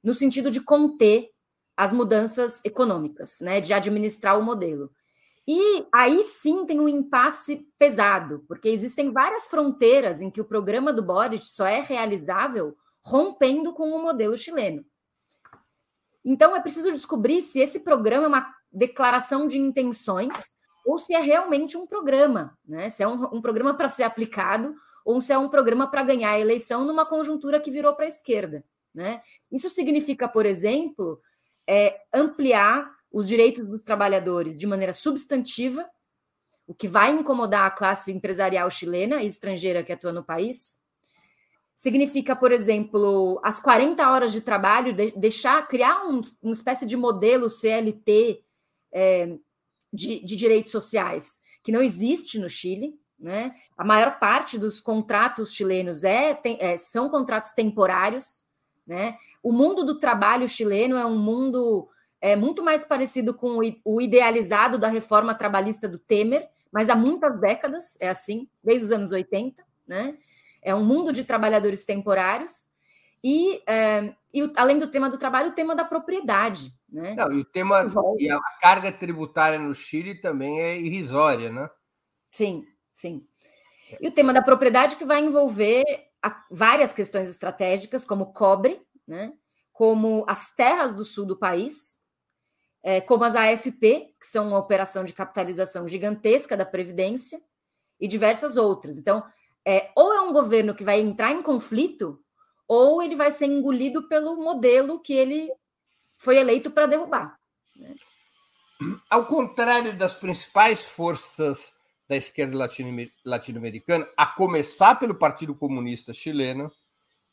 [0.00, 1.31] no sentido de conter
[1.76, 4.90] as mudanças econômicas, né, de administrar o modelo.
[5.46, 10.92] E aí sim tem um impasse pesado, porque existem várias fronteiras em que o programa
[10.92, 14.84] do Boric só é realizável rompendo com o modelo chileno.
[16.24, 20.34] Então, é preciso descobrir se esse programa é uma declaração de intenções
[20.86, 22.88] ou se é realmente um programa, né?
[22.88, 26.30] Se é um, um programa para ser aplicado ou se é um programa para ganhar
[26.30, 29.20] a eleição numa conjuntura que virou para a esquerda, né?
[29.50, 31.20] Isso significa, por exemplo,
[31.72, 35.88] é, ampliar os direitos dos trabalhadores de maneira substantiva,
[36.66, 40.82] o que vai incomodar a classe empresarial chilena e estrangeira que atua no país,
[41.74, 46.94] significa, por exemplo, as 40 horas de trabalho, de, deixar, criar um, uma espécie de
[46.94, 48.44] modelo CLT
[48.92, 49.38] é,
[49.90, 53.00] de, de, direitos sociais, que não existe no Chile.
[53.18, 53.54] Né?
[53.78, 58.41] A maior parte dos contratos chilenos é, tem, é, são contratos temporários.
[58.92, 59.16] Né?
[59.42, 61.88] O mundo do trabalho chileno é um mundo
[62.20, 67.38] é, muito mais parecido com o idealizado da reforma trabalhista do Temer, mas há muitas
[67.40, 69.62] décadas é assim, desde os anos 80.
[69.86, 70.16] Né?
[70.62, 72.68] é um mundo de trabalhadores temporários
[73.22, 76.72] e, é, e além do tema do trabalho, o tema da propriedade.
[76.88, 77.14] Né?
[77.16, 77.84] Não, e o tema
[78.18, 81.68] e a carga tributária no Chile também é irrisória, né?
[82.30, 83.26] Sim, sim.
[84.00, 85.84] E o tema da propriedade que vai envolver
[86.50, 89.32] várias questões estratégicas, como cobre, né?
[89.72, 92.00] como as terras do sul do país,
[92.82, 97.40] é, como as AFP, que são uma operação de capitalização gigantesca da Previdência,
[98.00, 98.98] e diversas outras.
[98.98, 99.22] Então,
[99.64, 102.20] é, ou é um governo que vai entrar em conflito,
[102.66, 105.48] ou ele vai ser engolido pelo modelo que ele
[106.16, 107.38] foi eleito para derrubar.
[107.76, 107.94] Né?
[109.08, 111.72] Ao contrário das principais forças
[112.12, 112.68] da esquerda
[113.24, 116.70] latino-americana, a começar pelo Partido Comunista Chileno,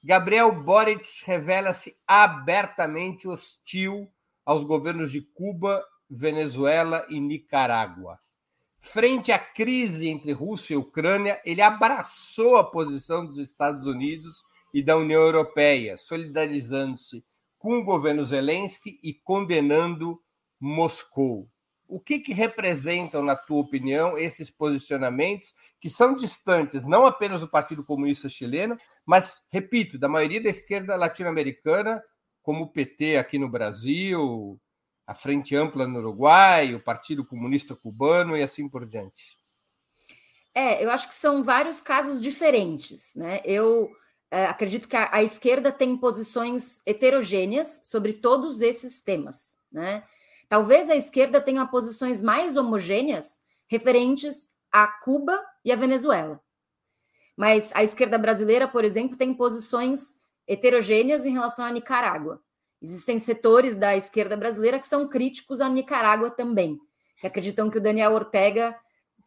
[0.01, 4.09] Gabriel Boric revela-se abertamente hostil
[4.45, 8.17] aos governos de Cuba, Venezuela e Nicarágua.
[8.79, 14.81] Frente à crise entre Rússia e Ucrânia, ele abraçou a posição dos Estados Unidos e
[14.81, 17.21] da União Europeia, solidarizando-se
[17.57, 20.17] com o governo Zelensky e condenando
[20.57, 21.49] Moscou.
[21.89, 27.49] O que, que representam, na tua opinião, esses posicionamentos que são distantes não apenas do
[27.49, 32.01] Partido Comunista Chileno, mas, repito, da maioria da esquerda latino-americana,
[32.43, 34.59] como o PT aqui no Brasil,
[35.07, 39.35] a Frente Ampla no Uruguai, o Partido Comunista Cubano e assim por diante?
[40.53, 43.41] É, eu acho que são vários casos diferentes, né?
[43.43, 43.89] Eu
[44.29, 50.03] é, acredito que a, a, esquerda tem posições heterogêneas sobre todos esses temas, né?
[50.49, 56.41] Talvez a esquerda tenha posições mais homogêneas referentes a Cuba e a Venezuela.
[57.37, 60.15] Mas a esquerda brasileira, por exemplo, tem posições
[60.47, 62.41] heterogêneas em relação à Nicarágua.
[62.81, 66.79] Existem setores da esquerda brasileira que são críticos à Nicarágua também,
[67.17, 68.75] que acreditam que o Daniel Ortega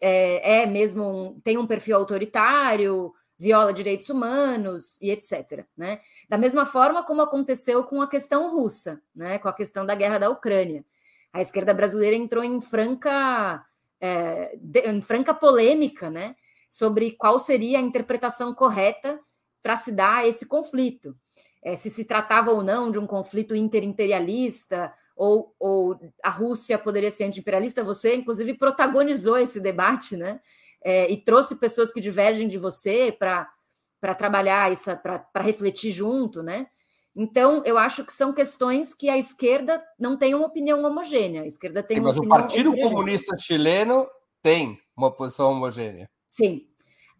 [0.00, 5.64] é, é mesmo um, tem um perfil autoritário, viola direitos humanos e etc.
[5.76, 6.00] Né?
[6.28, 9.38] Da mesma forma como aconteceu com a questão russa, né?
[9.38, 10.84] com a questão da guerra da Ucrânia.
[11.32, 13.64] A esquerda brasileira entrou em franca,
[14.00, 16.36] é, em franca polêmica né?
[16.68, 19.18] sobre qual seria a interpretação correta
[19.62, 21.16] para se dar esse conflito
[21.62, 27.10] é, se se tratava ou não de um conflito interimperialista ou, ou a Rússia poderia
[27.10, 27.84] ser anti-imperialista.
[27.84, 30.40] Você, inclusive, protagonizou esse debate, né?
[30.84, 36.66] É, e trouxe pessoas que divergem de você para trabalhar para refletir junto, né?
[37.14, 41.42] Então, eu acho que são questões que a esquerda não tem uma opinião homogênea.
[41.42, 44.06] A esquerda tem Sim, mas o Partido Comunista Chileno
[44.42, 46.08] tem uma posição homogênea.
[46.30, 46.66] Sim,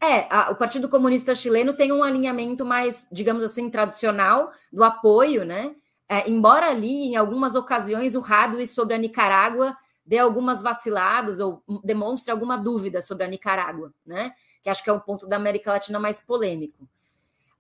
[0.03, 5.45] é, a, o Partido Comunista Chileno tem um alinhamento mais, digamos assim, tradicional do apoio,
[5.45, 5.77] né?
[6.09, 11.63] É, embora ali, em algumas ocasiões, o Radley sobre a Nicarágua dê algumas vaciladas ou
[11.85, 14.33] demonstre alguma dúvida sobre a Nicarágua, né?
[14.61, 16.89] Que acho que é um ponto da América Latina mais polêmico.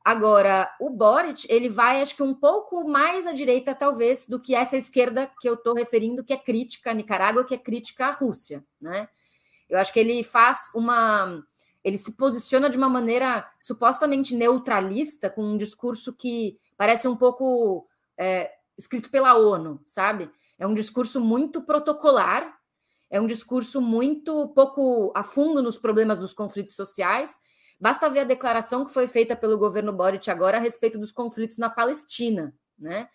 [0.05, 4.55] Agora, o Boric, ele vai, acho que um pouco mais à direita, talvez, do que
[4.55, 8.11] essa esquerda que eu estou referindo, que é crítica à Nicarágua, que é crítica à
[8.11, 9.09] Rússia, né?
[9.71, 11.43] Eu acho que ele faz uma
[11.85, 17.88] ele se posiciona de uma maneira supostamente neutralista, com um discurso que parece um pouco
[18.17, 20.31] é, escrito pela ONU, sabe?
[20.59, 22.57] É um discurso muito protocolar,
[23.11, 27.43] é um discurso muito pouco a fundo nos problemas dos conflitos sociais.
[27.83, 31.59] Basta ver a declaração que foi feita pelo governo Boric agora a respeito dos conflitos
[31.59, 33.09] na Palestina, né?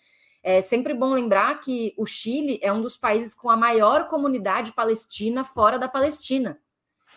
[0.43, 4.73] É sempre bom lembrar que o Chile é um dos países com a maior comunidade
[4.73, 6.59] palestina fora da Palestina.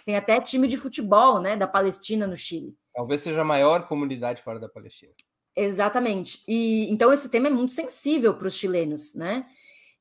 [0.07, 2.77] Tem até time de futebol, né, da Palestina no Chile.
[2.95, 5.11] Talvez seja a maior comunidade fora da Palestina.
[5.57, 6.45] Exatamente.
[6.47, 9.45] E então esse tema é muito sensível para os chilenos, né?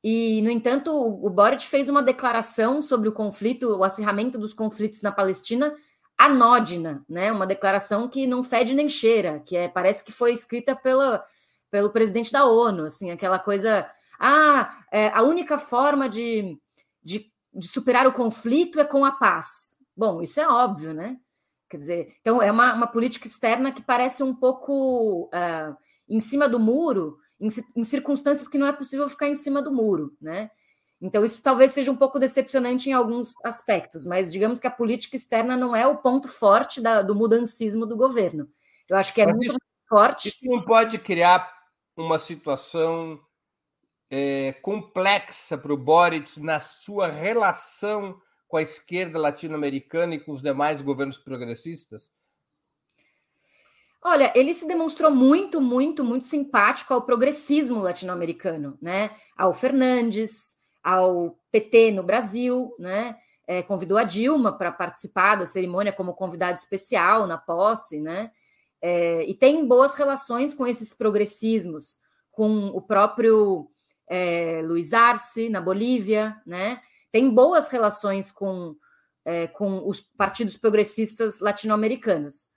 [0.04, 5.02] E, no entanto, o Boric fez uma declaração sobre o conflito, o acirramento dos conflitos
[5.02, 5.76] na Palestina,
[6.20, 7.32] anódina, né?
[7.32, 11.24] Uma declaração que não fede nem cheira, que é, parece que foi escrita pela,
[11.72, 13.90] pelo presidente da ONU, assim, aquela coisa.
[14.20, 16.60] Ah, é, a única forma de,
[17.02, 19.78] de, de superar o conflito é com a paz.
[19.96, 21.18] Bom, isso é óbvio, né?
[21.70, 25.78] Quer dizer, então é uma, uma política externa que parece um pouco uh,
[26.10, 29.72] em cima do muro, em, em, circunstâncias que não é possível ficar em cima do
[29.72, 30.50] muro, né?
[31.02, 35.16] Então, isso talvez seja um pouco decepcionante em alguns aspectos, mas digamos que a política
[35.16, 38.50] externa não é o ponto forte da, do mudancismo do governo.
[38.90, 40.30] Eu acho que é mas muito isso, forte.
[40.30, 41.50] Isso não pode criar
[41.96, 43.20] uma situação
[44.10, 50.42] é, complexa para o Boric na sua relação com a esquerda latino-americana e com os
[50.42, 52.12] demais governos progressistas?
[54.02, 59.16] Olha, ele se demonstrou muito, muito, muito simpático ao progressismo latino-americano, né?
[59.38, 63.16] Ao Fernandes, ao PT no Brasil, né?
[63.48, 68.32] É, convidou a Dilma para participar da cerimônia como convidada especial na posse, né?
[68.82, 72.00] É, e tem boas relações com esses progressismos,
[72.32, 73.70] com o próprio
[74.08, 76.80] é, Luiz Arce na Bolívia, né?
[77.12, 78.76] tem boas relações com,
[79.26, 82.50] é, com os partidos progressistas latino-americanos.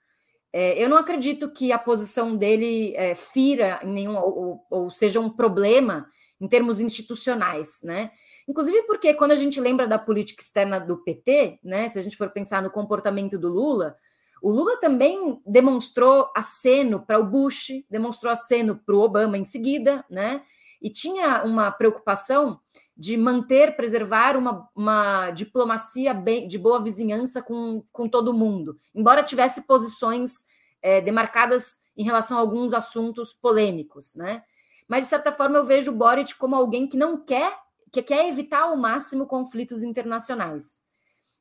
[0.51, 5.19] É, eu não acredito que a posição dele é, fira em nenhum ou, ou, seja
[5.19, 6.07] um problema
[6.43, 8.11] em termos institucionais, né?
[8.45, 12.17] Inclusive porque quando a gente lembra da política externa do PT, né, se a gente
[12.17, 13.95] for pensar no comportamento do Lula,
[14.41, 20.03] o Lula também demonstrou aceno para o Bush, demonstrou aceno para o Obama em seguida,
[20.09, 20.41] né?
[20.81, 22.59] E tinha uma preocupação
[22.95, 29.23] de manter, preservar uma, uma diplomacia bem, de boa vizinhança com, com todo mundo, embora
[29.23, 30.47] tivesse posições
[30.81, 34.43] é, demarcadas em relação a alguns assuntos polêmicos, né?
[34.87, 37.57] Mas, de certa forma, eu vejo o Boric como alguém que não quer,
[37.91, 40.83] que quer evitar ao máximo conflitos internacionais.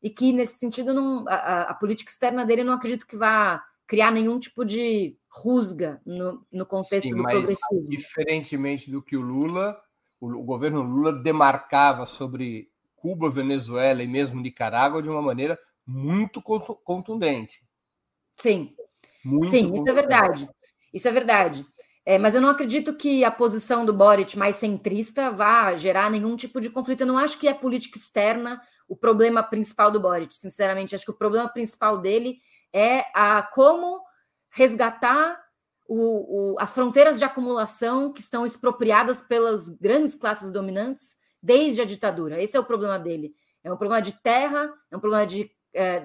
[0.03, 4.11] E que, nesse sentido, não, a, a política externa dele não acredito que vá criar
[4.11, 7.89] nenhum tipo de rusga no, no contexto Sim, do mas, progressismo.
[7.89, 9.79] Diferentemente do que o Lula,
[10.21, 16.41] o, o governo Lula demarcava sobre Cuba, Venezuela e mesmo Nicarágua de uma maneira muito
[16.41, 17.63] contundente.
[18.37, 18.75] Sim,
[19.25, 20.49] muito Sim, isso é verdade.
[20.93, 21.67] Isso é verdade.
[22.05, 26.35] É, mas eu não acredito que a posição do Boric mais centrista vá gerar nenhum
[26.35, 27.03] tipo de conflito.
[27.03, 30.95] Eu não acho que é política externa o problema principal do Boric, sinceramente.
[30.95, 32.39] Acho que o problema principal dele
[32.73, 34.03] é a como
[34.51, 35.41] resgatar
[35.87, 41.85] o, o, as fronteiras de acumulação que estão expropriadas pelas grandes classes dominantes desde a
[41.85, 42.43] ditadura.
[42.43, 43.35] Esse é o problema dele.
[43.63, 45.51] É um problema de terra, é um problema de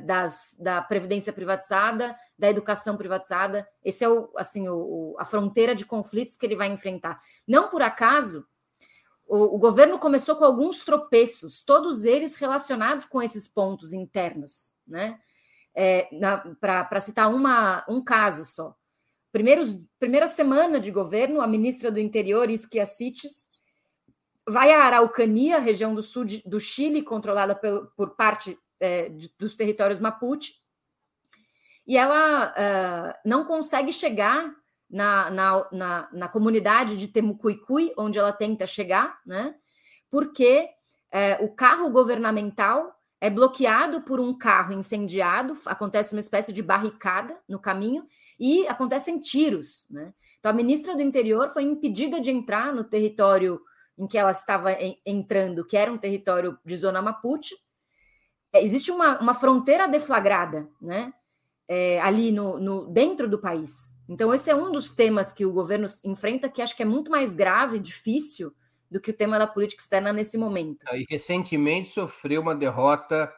[0.06, 3.68] das, da previdência privatizada, da educação privatizada.
[3.84, 7.20] Esse é o, assim, o, a fronteira de conflitos que ele vai enfrentar.
[7.46, 8.48] Não por acaso,
[9.28, 15.20] o, o governo começou com alguns tropeços, todos eles relacionados com esses pontos internos, né?
[15.76, 16.10] É,
[16.60, 18.76] Para citar uma, um caso só.
[19.32, 23.52] Primeiros, primeira semana de governo, a ministra do Interior, Isquia Cites,
[24.48, 27.54] vai à Araucania, região do sul de, do Chile, controlada
[27.96, 29.10] por parte é,
[29.40, 30.54] dos territórios Mapuche,
[31.86, 34.54] e ela uh, não consegue chegar
[34.90, 39.56] na, na, na, na, comunidade de Temucuicui, onde ela tenta chegar, né?
[40.10, 40.70] Porque
[41.12, 47.38] é, o carro governamental é bloqueado por um carro incendiado, acontece uma espécie de barricada
[47.48, 48.06] no caminho
[48.40, 50.14] e acontecem tiros, né?
[50.40, 53.60] Então a ministra do Interior foi impedida de entrar no território
[53.98, 54.72] em que ela estava
[55.06, 57.67] entrando, que era um território de zona Mapuche, é,
[58.54, 61.14] existe uma, uma fronteira deflagrada, né?
[61.70, 64.02] É, ali no, no, dentro do país.
[64.08, 67.12] Então, esse é um dos temas que o governo enfrenta, que acho que é muito
[67.12, 68.54] mais grave difícil
[68.90, 70.86] do que o tema da política externa nesse momento.
[70.94, 73.34] E recentemente sofreu uma derrota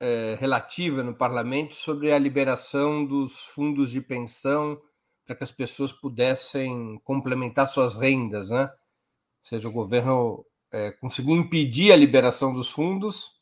[0.00, 4.80] é, relativa no parlamento sobre a liberação dos fundos de pensão
[5.26, 8.62] para que as pessoas pudessem complementar suas rendas, né?
[8.62, 13.37] Ou seja, o governo é, conseguiu impedir a liberação dos fundos é,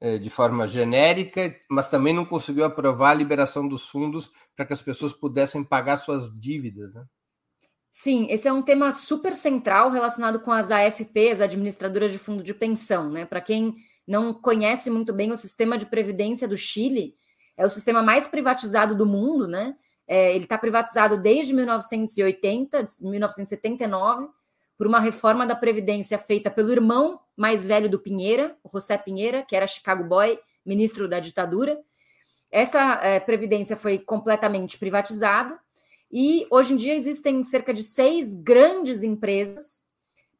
[0.00, 4.80] de forma genérica, mas também não conseguiu aprovar a liberação dos fundos para que as
[4.80, 6.94] pessoas pudessem pagar suas dívidas.
[6.94, 7.04] Né?
[7.92, 12.54] Sim, esse é um tema super central relacionado com as AFPs, administradoras de fundo de
[12.54, 13.10] pensão.
[13.10, 13.26] Né?
[13.26, 17.14] Para quem não conhece muito bem o sistema de previdência do Chile,
[17.56, 19.76] é o sistema mais privatizado do mundo, né?
[20.08, 24.28] É, ele está privatizado desde 1980, 1979,
[24.80, 29.44] por uma reforma da Previdência feita pelo irmão mais velho do Pinheira, o José Pinheira,
[29.46, 31.78] que era Chicago Boy, ministro da ditadura.
[32.50, 35.60] Essa é, Previdência foi completamente privatizada
[36.10, 39.84] e hoje em dia existem cerca de seis grandes empresas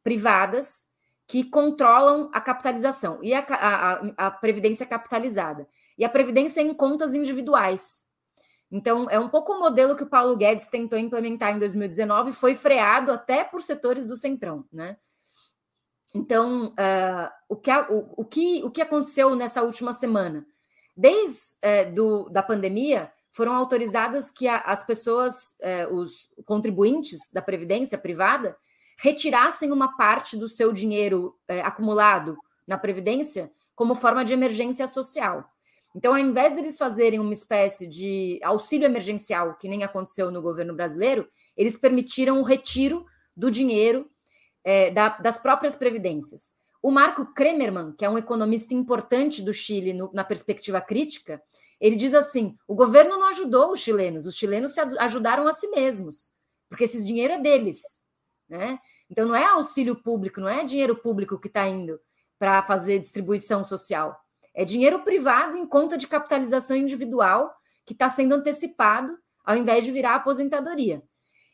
[0.03, 0.87] privadas
[1.27, 5.67] que controlam a capitalização e a, a, a Previdência capitalizada.
[5.99, 8.10] E a Previdência em contas individuais.
[8.71, 12.33] Então, é um pouco o modelo que o Paulo Guedes tentou implementar em 2019 e
[12.33, 14.97] foi freado até por setores do Centrão, né?
[16.13, 20.45] Então, uh, o, que, o, o, que, o que aconteceu nessa última semana?
[20.95, 27.41] Desde uh, do, da pandemia, foram autorizadas que a, as pessoas, uh, os contribuintes da
[27.41, 28.57] Previdência privada,
[28.97, 35.49] retirassem uma parte do seu dinheiro acumulado na Previdência como forma de emergência social.
[35.95, 40.73] Então, ao invés deles fazerem uma espécie de auxílio emergencial, que nem aconteceu no governo
[40.73, 44.09] brasileiro, eles permitiram o retiro do dinheiro
[44.63, 46.61] é, da, das próprias previdências.
[46.81, 51.41] O Marco Kremerman, que é um economista importante do Chile no, na perspectiva crítica,
[51.79, 55.67] ele diz assim: o governo não ajudou os chilenos, os chilenos se ajudaram a si
[55.67, 56.31] mesmos,
[56.69, 57.81] porque esse dinheiro é deles.
[58.47, 58.79] Né?
[59.09, 61.99] Então, não é auxílio público, não é dinheiro público que está indo
[62.39, 64.17] para fazer distribuição social
[64.53, 67.53] é dinheiro privado em conta de capitalização individual
[67.85, 71.01] que está sendo antecipado ao invés de virar aposentadoria.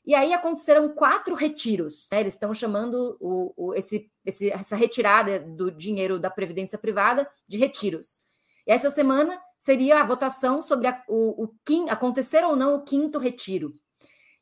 [0.05, 2.07] E aí aconteceram quatro retiros.
[2.11, 2.21] Né?
[2.21, 7.57] Eles estão chamando o, o, esse, esse, essa retirada do dinheiro da Previdência Privada de
[7.57, 8.19] retiros.
[8.65, 12.83] E essa semana seria a votação sobre a, o, o quim, acontecer ou não o
[12.83, 13.73] quinto retiro,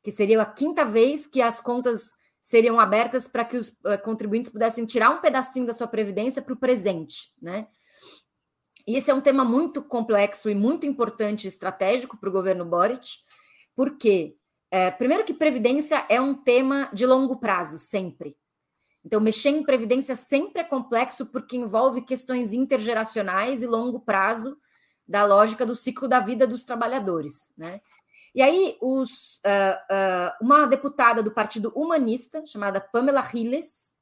[0.04, 4.52] que seria a quinta vez que as contas seriam abertas para que os uh, contribuintes
[4.52, 7.68] pudessem tirar um pedacinho da sua previdência para o presente, né?
[8.88, 13.08] E esse é um tema muito complexo e muito importante, estratégico para o governo Boric,
[13.76, 14.34] porque,
[14.70, 18.38] é, primeiro, que previdência é um tema de longo prazo, sempre.
[19.04, 24.58] Então, mexer em previdência sempre é complexo porque envolve questões intergeracionais e longo prazo
[25.08, 27.82] da lógica do ciclo da vida dos trabalhadores, né?
[28.34, 33.96] E aí, os, uh, uh, uma deputada do Partido Humanista, chamada Pamela Riles,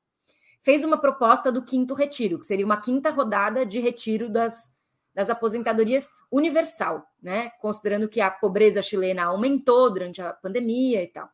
[0.64, 4.73] fez uma proposta do quinto retiro, que seria uma quinta rodada de retiro das,
[5.14, 7.52] das aposentadorias universal, né?
[7.62, 11.30] Considerando que a pobreza chilena aumentou durante a pandemia e tal.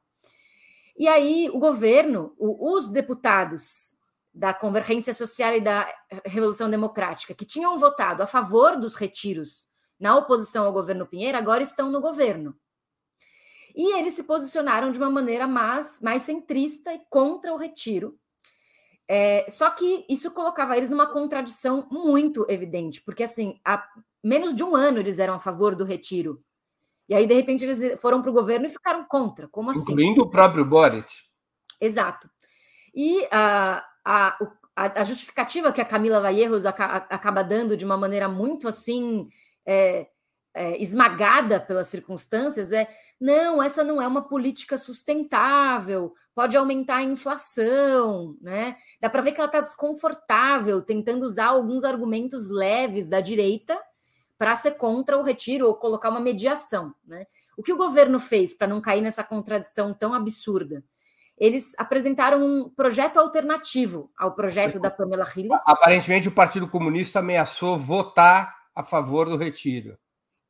[0.98, 3.96] E aí, o governo, os deputados
[4.34, 5.88] da Convergência Social e da
[6.26, 9.68] Revolução Democrática, que tinham votado a favor dos retiros
[9.98, 12.54] na oposição ao governo Pinheiro, agora estão no governo.
[13.74, 18.19] E eles se posicionaram de uma maneira mais, mais centrista e contra o retiro.
[19.12, 23.84] É, só que isso colocava eles numa contradição muito evidente, porque assim, há
[24.24, 26.38] menos de um ano eles eram a favor do retiro.
[27.10, 29.48] E aí, de repente, eles foram para o governo e ficaram contra.
[29.48, 29.94] Como assim?
[29.94, 31.12] Incluindo o próprio Boric.
[31.82, 32.30] Exato.
[32.94, 34.38] E a, a,
[34.76, 39.28] a, justificativa que a Camila Valleiros acaba dando de uma maneira muito assim.
[39.66, 40.08] É,
[40.60, 47.04] é, esmagada pelas circunstâncias é não, essa não é uma política sustentável, pode aumentar a
[47.04, 48.76] inflação, né?
[49.00, 53.80] Dá para ver que ela está desconfortável, tentando usar alguns argumentos leves da direita
[54.38, 57.26] para ser contra o retiro ou colocar uma mediação, né?
[57.56, 60.84] O que o governo fez para não cair nessa contradição tão absurda?
[61.38, 65.62] Eles apresentaram um projeto alternativo ao projeto da Pamela Hilles.
[65.66, 69.98] Aparentemente, o Partido Comunista ameaçou votar a favor do retiro.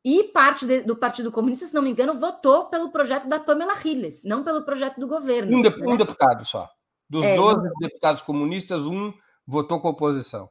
[0.04, 3.74] E parte de, do Partido Comunista, se não me engano, votou pelo projeto da Pamela
[3.84, 5.58] Hilles, não pelo projeto do governo.
[5.58, 5.86] Um, de, né?
[5.88, 6.70] um deputado só.
[7.10, 7.72] Dos é, 12 não...
[7.80, 9.14] deputados comunistas, um
[9.46, 10.50] votou com oposição.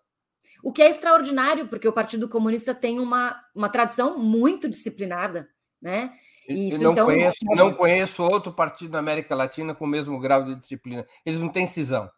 [0.63, 5.49] O que é extraordinário, porque o Partido Comunista tem uma, uma tradição muito disciplinada,
[5.81, 6.13] né?
[6.49, 10.43] Isso, não, então, conheço, não conheço outro partido na América Latina com o mesmo grau
[10.45, 11.07] de disciplina.
[11.25, 12.11] Eles não têm cisão.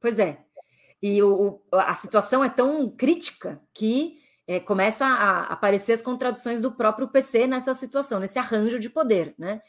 [0.00, 0.44] Pois é.
[1.02, 4.18] E o, a situação é tão crítica que
[4.48, 9.34] é, começa a aparecer as contradições do próprio PC nessa situação, nesse arranjo de poder,
[9.38, 9.60] né?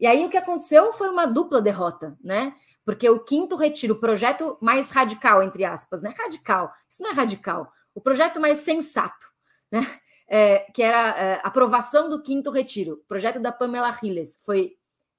[0.00, 2.54] E aí o que aconteceu foi uma dupla derrota, né?
[2.86, 6.14] Porque o quinto retiro, o projeto mais radical, entre aspas, né?
[6.18, 9.28] Radical, isso não é radical, o projeto mais sensato,
[9.70, 9.86] né?
[10.26, 14.72] É, que era é, aprovação do quinto retiro, o projeto da Pamela Riles, foi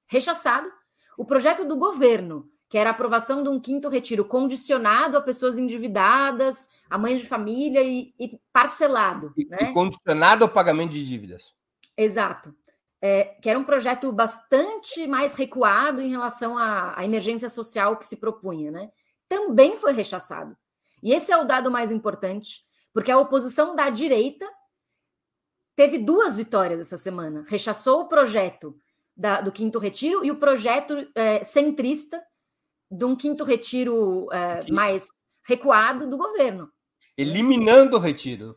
[0.08, 0.68] rechaçado.
[1.16, 5.56] O projeto do governo, que era a aprovação de um quinto retiro condicionado a pessoas
[5.56, 9.32] endividadas, a mães de família e, e parcelado.
[9.34, 9.56] E, né?
[9.62, 11.54] e condicionado ao pagamento de dívidas.
[11.96, 12.54] Exato.
[13.00, 18.04] É, que era um projeto bastante mais recuado em relação à, à, emergência social que
[18.04, 18.90] se propunha, né?
[19.26, 20.54] Também foi rechaçado.
[21.02, 22.62] E esse é o dado mais importante,
[22.92, 24.46] porque a oposição da direita
[25.74, 27.42] teve duas vitórias essa semana.
[27.48, 28.78] Rechaçou o projeto
[29.16, 32.22] da, do quinto retiro e o projeto é, centrista
[32.90, 35.08] de um quinto retiro é, mais
[35.46, 36.70] recuado do governo.
[37.16, 38.56] Eliminando o retiro.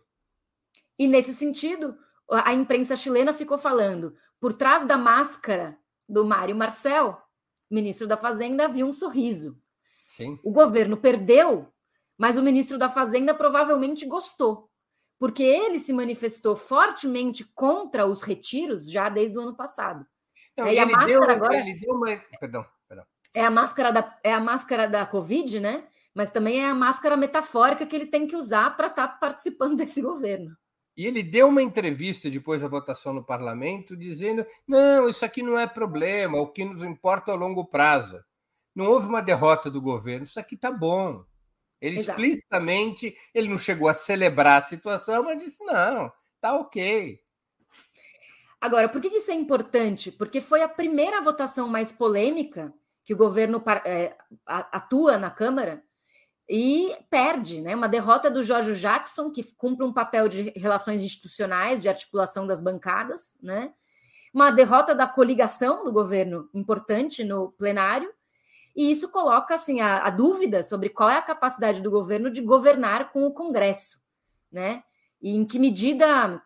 [0.98, 1.98] E nesse sentido,
[2.30, 5.78] a imprensa chilena ficou falando: por trás da máscara
[6.08, 7.18] do Mário Marcel,
[7.70, 9.58] ministro da Fazenda, havia um sorriso.
[10.08, 10.40] Sim.
[10.44, 11.72] O governo perdeu,
[12.18, 14.70] mas o ministro da Fazenda provavelmente gostou,
[15.18, 20.06] porque ele se manifestou fortemente contra os retiros já desde o ano passado.
[20.58, 21.60] Não, e a máscara deu, agora.
[21.60, 22.18] Ele deu uma.
[22.40, 22.66] Perdão
[23.40, 25.88] é a máscara da, é a máscara da Covid, né?
[26.14, 29.78] Mas também é a máscara metafórica que ele tem que usar para estar tá participando
[29.78, 30.56] desse governo.
[30.98, 35.58] E ele deu uma entrevista depois da votação no parlamento, dizendo: não, isso aqui não
[35.58, 38.22] é problema, o que nos importa é o longo prazo.
[38.76, 41.24] Não houve uma derrota do governo, isso aqui está bom.
[41.80, 42.20] Ele Exato.
[42.20, 46.12] explicitamente, ele não chegou a celebrar a situação, mas disse: não,
[46.42, 47.18] tá ok.
[48.60, 50.12] Agora, por que isso é importante?
[50.12, 52.74] Porque foi a primeira votação mais polêmica
[53.04, 55.84] que o governo é, atua na Câmara
[56.50, 57.76] e perde, né?
[57.76, 62.62] Uma derrota do Jorge Jackson, que cumpre um papel de relações institucionais, de articulação das
[62.62, 63.72] bancadas, né?
[64.34, 68.12] Uma derrota da coligação do governo importante no plenário,
[68.76, 72.42] e isso coloca assim a, a dúvida sobre qual é a capacidade do governo de
[72.42, 74.02] governar com o Congresso,
[74.52, 74.84] né?
[75.22, 76.42] E em que medida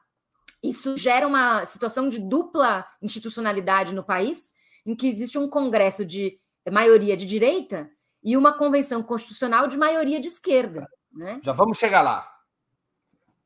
[0.62, 4.54] isso gera uma situação de dupla institucionalidade no país,
[4.86, 6.40] em que existe um Congresso de
[6.72, 7.90] maioria de direita
[8.24, 10.88] e uma convenção constitucional de maioria de esquerda.
[11.12, 11.42] Né?
[11.44, 12.30] Já vamos chegar lá.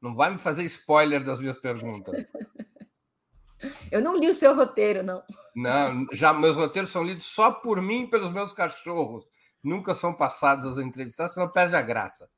[0.01, 2.31] Não vai me fazer spoiler das minhas perguntas.
[3.91, 5.23] Eu não li o seu roteiro, não.
[5.55, 9.27] Não, já meus roteiros são lidos só por mim e pelos meus cachorros.
[9.63, 12.29] Nunca são passados aos entrevistados, senão perde a graça.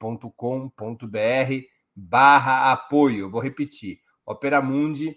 [0.00, 3.30] operamundi.com.br barra apoio.
[3.30, 5.14] vou repetir, operamundi.com.br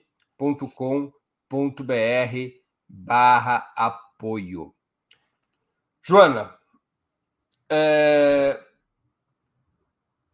[2.88, 4.74] barra apoio.
[6.02, 6.58] Joana,
[7.70, 8.64] é...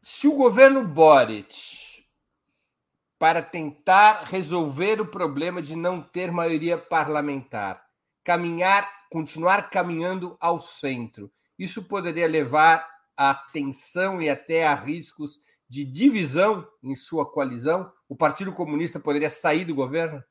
[0.02, 2.06] se o governo Boric,
[3.18, 7.84] para tentar resolver o problema de não ter maioria parlamentar,
[8.24, 11.32] caminhar continuar caminhando ao centro.
[11.58, 12.93] Isso poderia levar
[13.30, 17.92] a tensão e até a riscos de divisão em sua coalizão?
[18.08, 20.24] O Partido Comunista poderia sair do governo?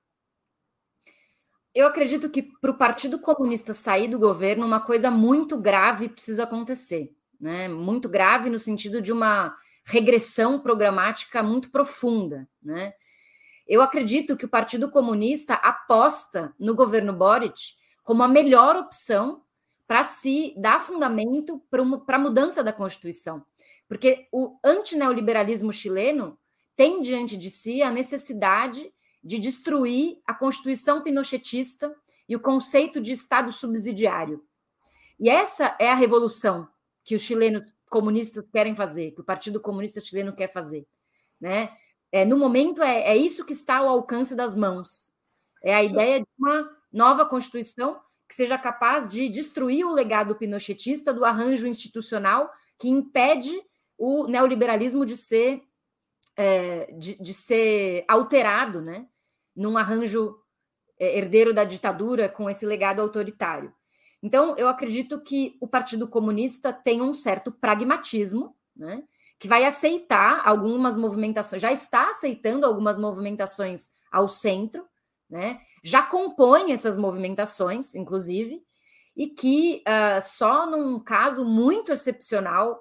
[1.75, 6.45] Eu acredito que para o Partido Comunista sair do governo, uma coisa muito grave precisa
[6.45, 7.17] acontecer.
[7.41, 7.67] Né?
[7.67, 12.49] Muito grave no sentido de uma regressão programática muito profunda.
[12.63, 12.93] Né?
[13.67, 17.73] Eu acredito que o Partido Comunista aposta no governo Boric
[18.03, 19.43] como a melhor opção
[19.93, 21.63] para se dar fundamento
[22.07, 23.45] para a mudança da Constituição.
[23.87, 26.39] Porque o antineoliberalismo chileno
[26.75, 28.91] tem diante de si a necessidade
[29.23, 31.95] de destruir a Constituição pinochetista
[32.27, 34.43] e o conceito de Estado subsidiário.
[35.21, 36.67] E essa é a revolução
[37.05, 40.87] que os chilenos comunistas querem fazer, que o Partido Comunista Chileno quer fazer.
[41.39, 41.69] Né?
[42.11, 45.13] É, no momento, é, é isso que está ao alcance das mãos.
[45.63, 48.01] É a ideia de uma nova Constituição
[48.33, 53.53] que seja capaz de destruir o legado pinochetista do arranjo institucional que impede
[53.99, 55.61] o neoliberalismo de ser,
[56.35, 59.07] é, de, de, ser alterado, né?
[59.55, 60.35] Num arranjo
[60.99, 63.71] é, herdeiro da ditadura com esse legado autoritário.
[64.23, 69.05] Então, eu acredito que o Partido Comunista tem um certo pragmatismo, né?
[69.39, 74.89] Que vai aceitar algumas movimentações, já está aceitando algumas movimentações ao centro,
[75.29, 75.61] né?
[75.83, 78.63] Já compõe essas movimentações, inclusive,
[79.17, 82.81] e que uh, só num caso muito excepcional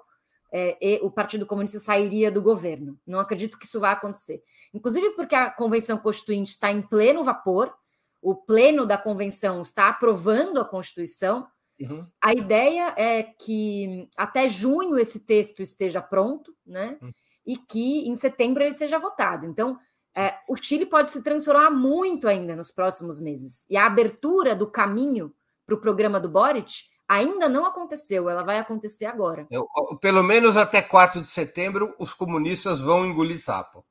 [0.54, 2.98] é, o Partido Comunista sairia do governo.
[3.06, 4.42] Não acredito que isso vá acontecer.
[4.74, 7.72] Inclusive porque a Convenção Constituinte está em pleno vapor,
[8.20, 11.46] o pleno da convenção está aprovando a Constituição.
[11.80, 12.06] Uhum.
[12.22, 16.98] A ideia é que até junho esse texto esteja pronto, né?
[17.02, 17.10] Uhum.
[17.44, 19.46] E que em setembro ele seja votado.
[19.46, 19.76] Então,
[20.14, 23.68] é, o Chile pode se transformar muito ainda nos próximos meses.
[23.70, 25.34] E a abertura do caminho
[25.64, 29.46] para o programa do Boric ainda não aconteceu, ela vai acontecer agora.
[29.50, 29.66] Eu,
[30.00, 33.84] pelo menos até 4 de setembro, os comunistas vão engolir sapo.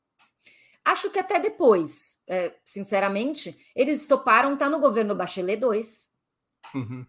[0.83, 6.09] Acho que até depois, é, sinceramente, eles toparam estar tá no governo Bachelet 2.
[6.73, 7.05] Uhum.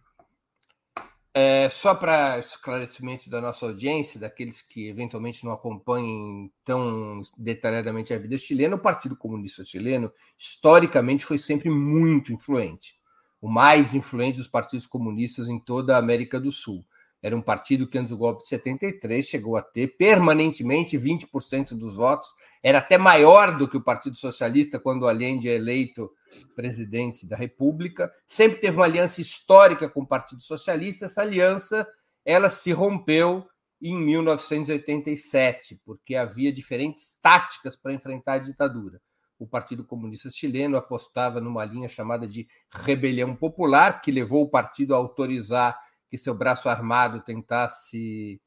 [1.35, 8.19] É, só para esclarecimento da nossa audiência, daqueles que eventualmente não acompanhem tão detalhadamente a
[8.19, 12.97] vida chilena, o Partido Comunista Chileno, historicamente, foi sempre muito influente.
[13.41, 16.85] O mais influente dos partidos comunistas em toda a América do Sul.
[17.23, 21.95] Era um partido que antes do golpe de 73 chegou a ter permanentemente 20% dos
[21.95, 22.29] votos,
[22.63, 26.11] era até maior do que o Partido Socialista quando Allende é eleito
[26.57, 28.13] presidente da República.
[28.27, 31.05] Sempre teve uma aliança histórica com o Partido Socialista.
[31.05, 31.87] Essa aliança
[32.25, 33.47] ela se rompeu
[33.81, 39.01] em 1987, porque havia diferentes táticas para enfrentar a ditadura.
[39.39, 44.95] o Partido Comunista Chileno apostava numa linha chamada de rebelião popular, que levou o partido
[44.95, 45.77] a autorizar
[46.13, 48.39] que seu braço armado tentasse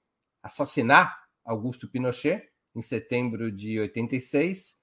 [0.43, 4.76] assassinar Augusto Pinochet em setembro de 86.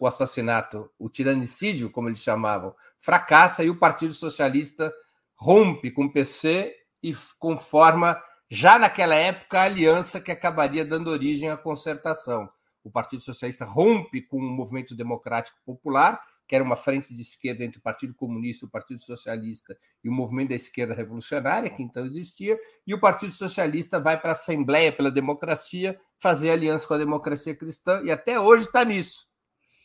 [0.00, 4.92] O, assassinato, o tiranicídio, como eles chamavam, fracassa e o Partido Socialista
[5.36, 8.20] rompe com o PC e conforma,
[8.50, 12.48] já naquela época, a aliança que acabaria dando origem à concertação
[12.84, 17.64] o Partido Socialista rompe com o Movimento Democrático Popular, que era uma frente de esquerda
[17.64, 22.04] entre o Partido Comunista, o Partido Socialista e o Movimento da Esquerda Revolucionária, que então
[22.04, 26.98] existia, e o Partido Socialista vai para a Assembleia pela Democracia fazer aliança com a
[26.98, 29.26] democracia cristã, e até hoje está nisso,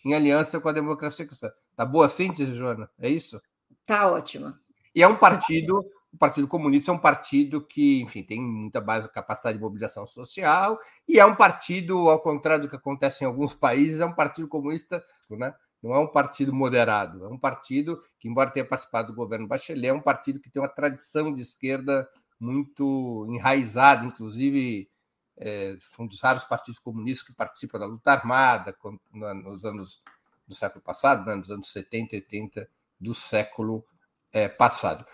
[0.05, 1.51] em aliança com a democracia cristã.
[1.75, 2.89] Tá boa a síntese, Joana?
[2.99, 3.41] É isso?
[3.85, 4.59] Tá ótima.
[4.93, 9.07] E é um partido o Partido Comunista é um partido que, enfim, tem muita base,
[9.09, 13.53] capacidade de mobilização social, e é um partido, ao contrário do que acontece em alguns
[13.53, 15.53] países, é um partido comunista, né?
[15.81, 19.87] Não é um partido moderado, é um partido que, embora tenha participado do governo Bachelet,
[19.87, 22.09] é um partido que tem uma tradição de esquerda
[22.39, 24.89] muito enraizada, inclusive
[25.37, 28.75] é, foi um dos raros partidos comunistas que participam da luta armada
[29.13, 30.03] nos anos
[30.45, 32.69] do século passado, né, nos anos 70 e 80
[32.99, 33.85] do século
[34.33, 35.05] é, passado.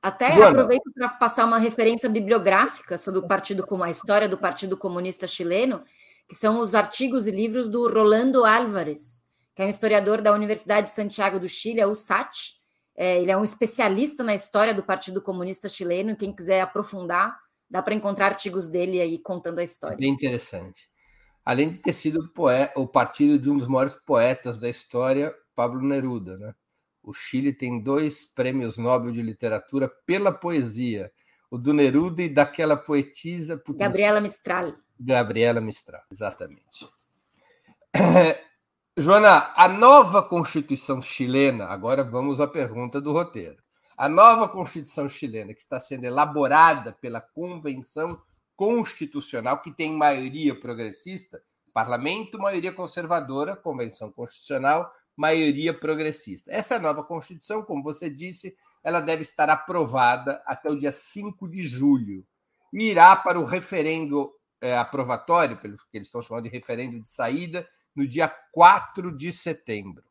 [0.00, 0.50] Até Joana.
[0.50, 5.26] aproveito para passar uma referência bibliográfica sobre o partido como a história do Partido Comunista
[5.26, 5.82] Chileno,
[6.28, 10.88] que são os artigos e livros do Rolando Álvares, que é um historiador da Universidade
[10.88, 12.54] de Santiago do Chile, é o SAT.
[12.96, 16.16] É, ele é um especialista na história do Partido Comunista Chileno.
[16.16, 17.36] Quem quiser aprofundar,
[17.70, 19.96] dá para encontrar artigos dele aí contando a história.
[19.96, 20.88] Bem interessante.
[21.44, 25.82] Além de ter sido o, o partido de um dos maiores poetas da história, Pablo
[25.82, 26.54] Neruda, né?
[27.02, 31.12] O Chile tem dois prêmios Nobel de literatura pela poesia,
[31.50, 34.72] o do Neruda e daquela poetisa Gabriela Mistral.
[34.98, 36.88] Gabriela Mistral, exatamente.
[38.96, 43.60] Joana, a nova Constituição chilena, agora vamos à pergunta do roteiro.
[43.96, 48.22] A nova Constituição chilena, que está sendo elaborada pela Convenção
[48.54, 51.42] Constitucional, que tem maioria progressista,
[51.72, 56.52] parlamento, maioria conservadora, Convenção Constitucional, maioria progressista.
[56.52, 61.66] Essa nova Constituição, como você disse, ela deve estar aprovada até o dia 5 de
[61.66, 62.24] julho
[62.72, 67.08] e irá para o referendo é, aprovatório, pelo que eles estão chamando de referendo de
[67.08, 70.04] saída, no dia 4 de setembro.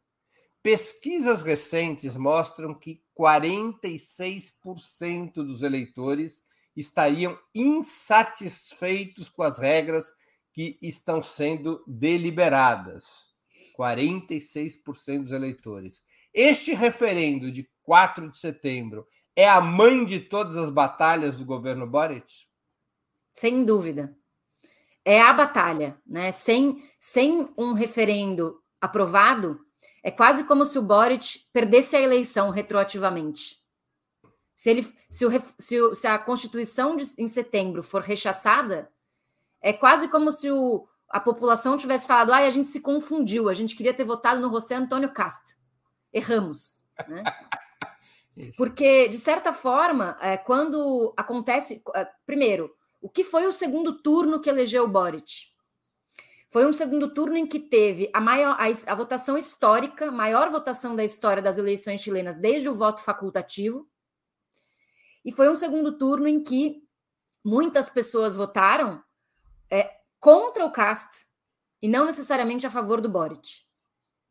[0.61, 6.41] Pesquisas recentes mostram que 46% dos eleitores
[6.75, 10.11] estariam insatisfeitos com as regras
[10.53, 13.33] que estão sendo deliberadas.
[13.77, 16.03] 46% dos eleitores.
[16.33, 19.05] Este referendo de 4 de setembro
[19.35, 22.45] é a mãe de todas as batalhas do governo Boric?
[23.33, 24.15] Sem dúvida.
[25.05, 26.31] É a batalha, né?
[26.31, 29.59] Sem, sem um referendo aprovado,
[30.03, 33.61] é quase como se o Boric perdesse a eleição retroativamente.
[34.53, 38.89] Se, ele, se, o, se, o, se a Constituição de, em setembro for rechaçada,
[39.61, 43.53] é quase como se o, a população tivesse falado, ah, a gente se confundiu, a
[43.53, 45.57] gente queria ter votado no José Antônio Cast.
[46.11, 46.83] Erramos.
[47.07, 47.23] Né?
[48.57, 51.83] Porque, de certa forma, é, quando acontece.
[51.95, 52.73] É, primeiro,
[53.03, 55.51] o que foi o segundo turno que elegeu o Boric?
[56.49, 60.95] Foi um segundo turno em que teve a, maior, a, a votação histórica, maior votação
[60.95, 63.89] da história das eleições chilenas desde o voto facultativo.
[65.25, 66.81] E foi um segundo turno em que
[67.43, 69.03] muitas pessoas votaram
[69.69, 71.27] é, contra o Cast
[71.81, 73.63] e não necessariamente a favor do Boric.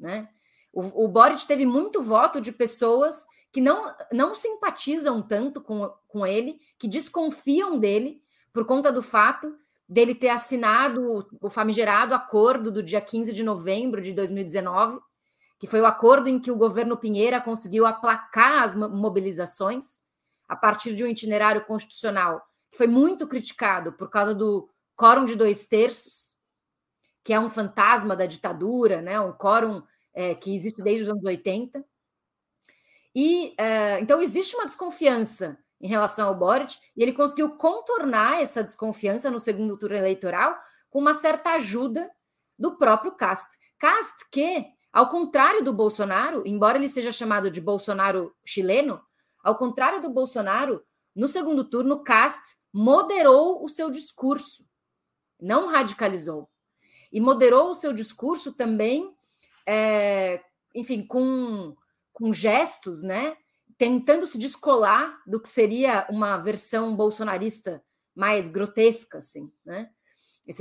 [0.01, 0.31] Né?
[0.73, 6.27] O, o Boric teve muito voto de pessoas que não, não simpatizam tanto com, com
[6.27, 9.57] ele, que desconfiam dele por conta do fato
[9.89, 14.99] dele ter assinado o, famigerado acordo do dia 15 de novembro de 2019,
[15.59, 20.01] que foi o acordo em que o governo Pinheira conseguiu aplacar as mobilizações
[20.49, 25.37] a partir de um itinerário constitucional que foi muito criticado por causa do quórum de
[25.37, 26.39] dois terços,
[27.23, 29.21] que é um fantasma da ditadura, né?
[29.21, 29.83] um quórum
[30.15, 31.85] é, que existe desde os anos 80.
[33.15, 38.63] E é, então existe uma desconfiança em relação ao Boric, e ele conseguiu contornar essa
[38.63, 40.57] desconfiança no segundo turno eleitoral
[40.89, 42.09] com uma certa ajuda
[42.59, 43.59] do próprio Cast.
[43.79, 49.01] Cast, que, ao contrário do Bolsonaro, embora ele seja chamado de Bolsonaro chileno,
[49.43, 54.65] ao contrário do Bolsonaro, no segundo turno, Cast moderou o seu discurso
[55.43, 56.49] não radicalizou.
[57.13, 59.13] E moderou o seu discurso também,
[59.67, 60.41] é,
[60.75, 61.77] enfim, com,
[62.13, 63.37] com gestos, né?
[63.79, 67.83] Tentando se descolar do que seria uma versão bolsonarista
[68.15, 69.89] mais grotesca, assim, né?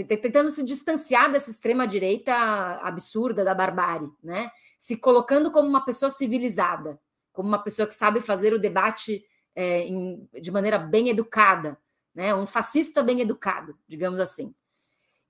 [0.08, 2.34] tentando se distanciar dessa extrema direita
[2.82, 4.52] absurda da barbárie, né?
[4.78, 7.00] Se colocando como uma pessoa civilizada,
[7.34, 9.24] como uma pessoa que sabe fazer o debate
[9.56, 11.78] é, em, de maneira bem educada,
[12.14, 12.34] né?
[12.36, 14.54] Um fascista bem educado, digamos assim.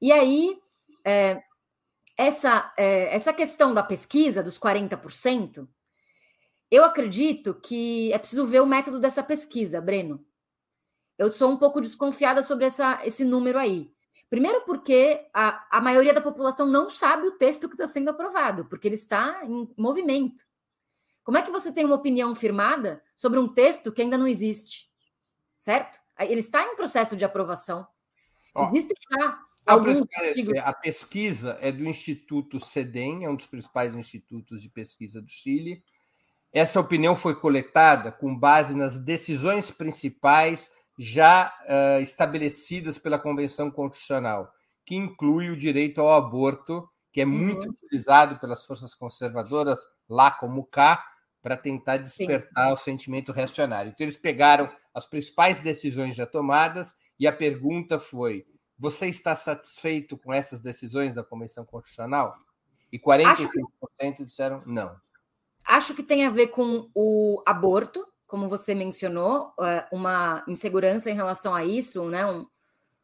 [0.02, 0.60] E aí
[1.06, 1.42] é,
[2.18, 5.66] essa é, essa questão da pesquisa dos 40%,
[6.72, 10.26] eu acredito que é preciso ver o método dessa pesquisa, Breno.
[11.18, 13.92] Eu sou um pouco desconfiada sobre essa, esse número aí.
[14.30, 18.64] Primeiro, porque a, a maioria da população não sabe o texto que está sendo aprovado,
[18.66, 20.46] porque ele está em movimento.
[21.22, 24.90] Como é que você tem uma opinião firmada sobre um texto que ainda não existe?
[25.60, 26.00] Certo?
[26.18, 27.86] Ele está em processo de aprovação.
[28.56, 29.40] Ó, Existe já.
[29.66, 29.92] Algum...
[30.64, 35.84] A pesquisa é do Instituto CEDEM, é um dos principais institutos de pesquisa do Chile.
[36.54, 44.52] Essa opinião foi coletada com base nas decisões principais já uh, estabelecidas pela Convenção Constitucional,
[44.86, 47.74] que inclui o direito ao aborto, que é muito uhum.
[47.74, 49.80] utilizado pelas forças conservadoras,
[50.10, 51.04] lá como cá,
[51.42, 52.74] para tentar despertar Sim.
[52.74, 53.92] o sentimento reacionário.
[53.92, 58.46] Então, eles pegaram as principais decisões já tomadas e a pergunta foi:
[58.78, 62.36] você está satisfeito com essas decisões da Convenção Constitucional?
[62.92, 64.26] E 45% que...
[64.26, 64.96] disseram não.
[65.66, 71.16] Acho que tem a ver com o aborto, como você mencionou, é, uma insegurança em
[71.16, 72.26] relação a isso, né?
[72.26, 72.48] Um,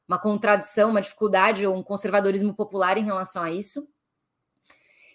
[0.07, 3.87] uma contradição, uma dificuldade ou um conservadorismo popular em relação a isso.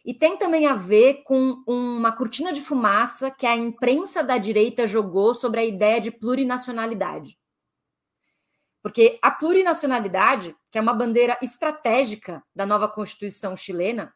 [0.05, 4.87] E tem também a ver com uma cortina de fumaça que a imprensa da direita
[4.87, 7.39] jogou sobre a ideia de plurinacionalidade.
[8.83, 14.13] Porque a plurinacionalidade, que é uma bandeira estratégica da nova Constituição chilena,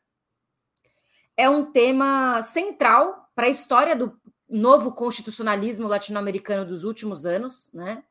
[1.37, 4.19] é um tema central para a história do
[4.49, 8.03] novo constitucionalismo latino-americano dos últimos anos, né?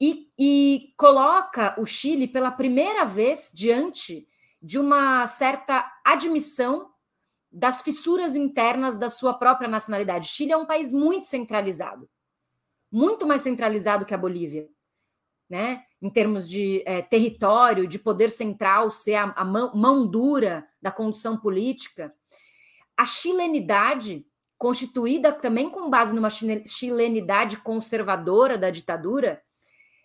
[0.00, 4.26] E, e, coloca o Chile pela primeira vez diante
[4.62, 6.92] de uma certa admissão
[7.50, 10.28] das fissuras internas da sua própria nacionalidade.
[10.28, 12.08] Chile é um país muito centralizado,
[12.90, 14.68] muito mais centralizado que a Bolívia,
[15.48, 15.84] né?
[16.00, 20.92] Em termos de é, território, de poder central ser a, a mão, mão dura da
[20.92, 22.14] condução política.
[22.96, 24.24] A chilenidade
[24.58, 29.40] constituída também com base numa chilenidade conservadora da ditadura,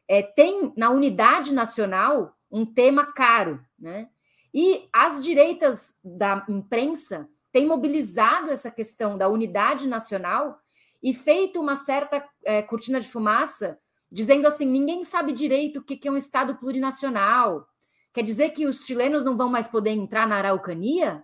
[0.08, 4.10] é, tem na unidade nacional um tema caro, né?
[4.54, 10.60] E as direitas da imprensa têm mobilizado essa questão da unidade nacional
[11.02, 13.80] e feito uma certa é, cortina de fumaça,
[14.14, 17.68] dizendo assim: ninguém sabe direito o que é um Estado plurinacional.
[18.14, 21.24] Quer dizer que os chilenos não vão mais poder entrar na Araucania?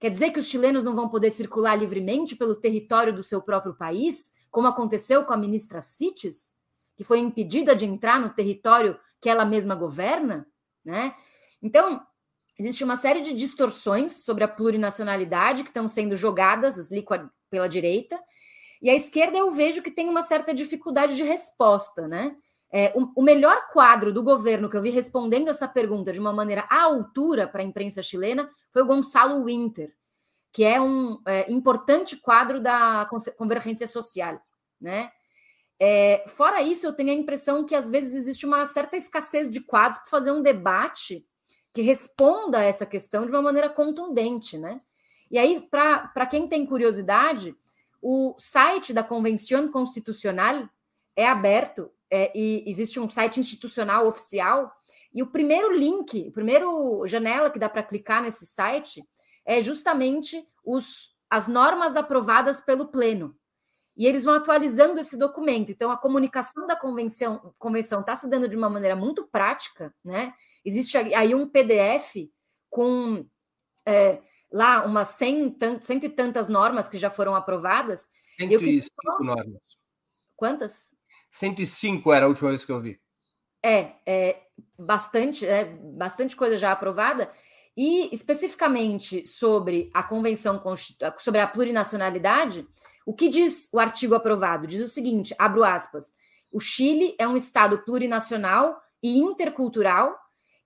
[0.00, 3.72] Quer dizer que os chilenos não vão poder circular livremente pelo território do seu próprio
[3.72, 6.60] país, como aconteceu com a ministra Cites,
[6.96, 10.44] que foi impedida de entrar no território que ela mesma governa,
[10.84, 11.14] né?
[11.62, 12.04] Então,
[12.58, 16.90] existe uma série de distorções sobre a plurinacionalidade que estão sendo jogadas
[17.48, 18.20] pela direita,
[18.82, 22.36] e a esquerda eu vejo que tem uma certa dificuldade de resposta, né?
[22.74, 26.32] É, o, o, melhor quadro do governo que eu vi respondendo essa pergunta de uma
[26.32, 29.94] maneira à altura para a imprensa chilena foi o Gonçalo Winter,
[30.50, 34.40] que é um é, importante quadro da convergência social,
[34.80, 35.12] né?
[35.78, 39.60] É, fora isso, eu tenho a impressão que às vezes existe uma certa escassez de
[39.60, 41.26] quadros para fazer um debate
[41.72, 44.80] que responda a essa questão de uma maneira contundente, né?
[45.30, 47.56] E aí, para quem tem curiosidade,
[48.02, 50.68] o site da Convenção Constitucional
[51.14, 54.72] é aberto é, e existe um site institucional oficial.
[55.14, 59.06] E o primeiro link, o primeiro janela que dá para clicar nesse site
[59.46, 63.36] é justamente os, as normas aprovadas pelo Pleno.
[63.96, 65.70] E eles vão atualizando esse documento.
[65.70, 70.32] Então, a comunicação da convenção convenção está se dando de uma maneira muito prática, né?
[70.64, 72.28] Existe aí um PDF
[72.70, 73.26] com
[73.86, 74.22] é,
[74.52, 78.10] lá umas cem, cento e tantas normas que já foram aprovadas.
[78.36, 79.62] 105 normas.
[80.36, 80.94] Quantas?
[81.30, 83.00] 105 era a última vez que eu vi.
[83.64, 84.42] É, é
[84.78, 87.32] bastante, é, bastante coisa já aprovada.
[87.76, 90.62] E especificamente sobre a convenção
[91.18, 92.66] sobre a plurinacionalidade,
[93.06, 94.66] o que diz o artigo aprovado?
[94.66, 96.16] Diz o seguinte: abro aspas.
[96.50, 100.14] O Chile é um Estado plurinacional e intercultural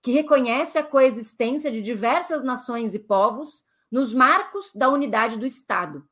[0.01, 6.07] que reconhece a coexistência de diversas nações e povos nos marcos da unidade do Estado.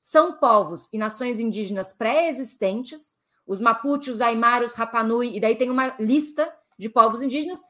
[0.00, 5.70] São povos e nações indígenas pré-existentes os Mapuche, os Aymara, os Rapanui, e daí tem
[5.70, 7.62] uma lista de povos indígenas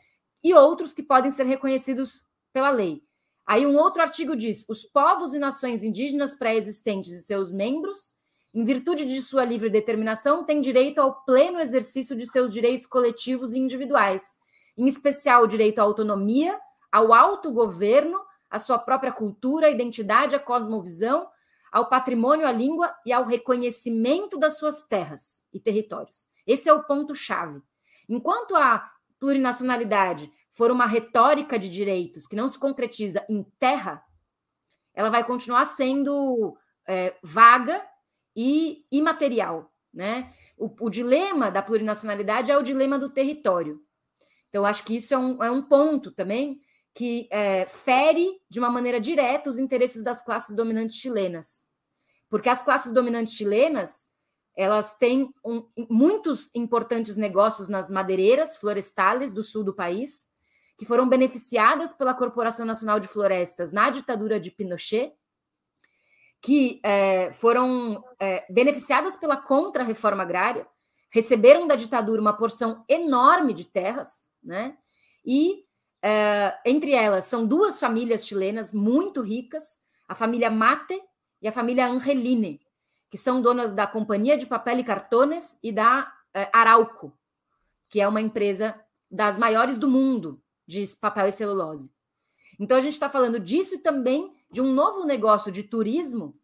[0.42, 3.00] e outros que podem ser reconhecidos pela lei.
[3.46, 8.16] Aí um outro artigo diz: os povos e nações indígenas pré-existentes e seus membros,
[8.52, 13.54] em virtude de sua livre determinação, têm direito ao pleno exercício de seus direitos coletivos
[13.54, 14.38] e individuais,
[14.76, 16.58] em especial o direito à autonomia,
[16.90, 18.18] ao autogoverno,
[18.50, 21.28] à sua própria cultura, à identidade, à cosmovisão,
[21.70, 26.28] ao patrimônio, à língua e ao reconhecimento das suas terras e territórios.
[26.46, 27.60] Esse é o ponto-chave.
[28.08, 34.02] Enquanto a plurinacionalidade for uma retórica de direitos que não se concretiza em terra,
[34.94, 37.86] ela vai continuar sendo é, vaga
[38.34, 39.72] e imaterial.
[39.92, 40.32] Né?
[40.56, 43.80] O, o, dilema da plurinacionalidade é o dilema do território.
[44.48, 46.60] Então, acho que isso é um, é um ponto também
[46.94, 51.68] que é, fere de uma maneira direta os interesses das classes dominantes chilenas.
[52.28, 54.16] Porque as classes dominantes chilenas
[54.58, 60.30] elas têm um, muitos importantes negócios nas madeireiras florestais do sul do país,
[60.76, 65.12] que foram beneficiadas pela Corporação Nacional de Florestas na ditadura de Pinochet,
[66.42, 70.66] que é, foram é, beneficiadas pela contra-reforma agrária,
[71.12, 74.76] receberam da ditadura uma porção enorme de terras, né?
[75.24, 75.64] E
[76.02, 81.00] é, entre elas são duas famílias chilenas muito ricas, a família Mate
[81.42, 82.60] e a família Angeline,
[83.10, 87.16] que são donas da Companhia de Papel e Cartones e da é, Arauco,
[87.88, 88.78] que é uma empresa
[89.10, 91.92] das maiores do mundo de papel e celulose.
[92.60, 96.38] Então a gente está falando disso e também de um novo negócio de turismo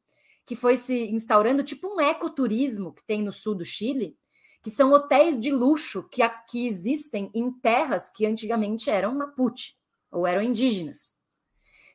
[0.47, 4.17] que foi se instaurando, tipo um ecoturismo que tem no sul do Chile,
[4.65, 9.75] que são hotéis de luxo que aqui existem em terras que antigamente eram Mapuche
[10.11, 11.23] ou eram indígenas.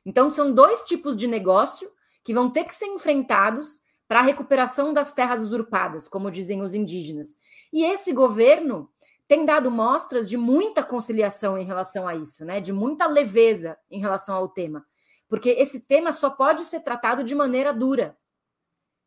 [0.05, 1.91] Então são dois tipos de negócio
[2.24, 6.76] que vão ter que ser enfrentados para a recuperação das terras usurpadas, como dizem os
[6.76, 7.39] indígenas.
[7.74, 8.88] E esse governo
[9.28, 12.61] tem dado mostras de muita conciliação em relação a isso, né?
[12.61, 14.86] De muita leveza em relação ao tema.
[15.28, 18.15] Porque esse tema só pode ser tratado de maneira dura.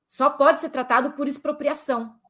[0.09, 2.21] Só pode ser tratado por expropriação.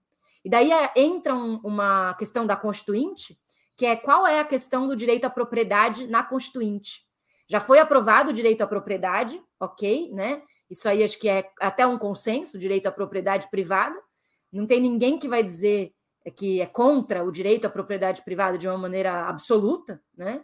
[0.44, 3.38] E daí é, entra um, uma questão da Constituinte,
[3.76, 7.02] que é qual é a questão do direito à propriedade na Constituinte.
[7.48, 10.42] Já foi aprovado o direito à propriedade, ok, né?
[10.70, 13.94] Isso aí acho que é até um consenso, direito à propriedade privada.
[14.50, 15.92] Não tem ninguém que vai dizer
[16.36, 20.42] que é contra o direito à propriedade privada de uma maneira absoluta, né?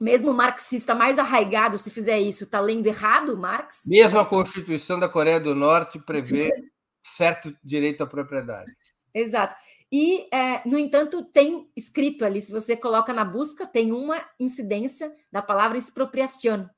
[0.00, 3.82] Mesmo o marxista mais arraigado, se fizer isso, está lendo errado Marx.
[3.86, 6.52] Mesmo a Constituição da Coreia do Norte prevê
[7.08, 8.72] certo direito à propriedade.
[9.12, 9.54] Exato.
[9.90, 15.14] E, é, no entanto, tem escrito ali, se você coloca na busca, tem uma incidência
[15.32, 16.68] da palavra expropriação.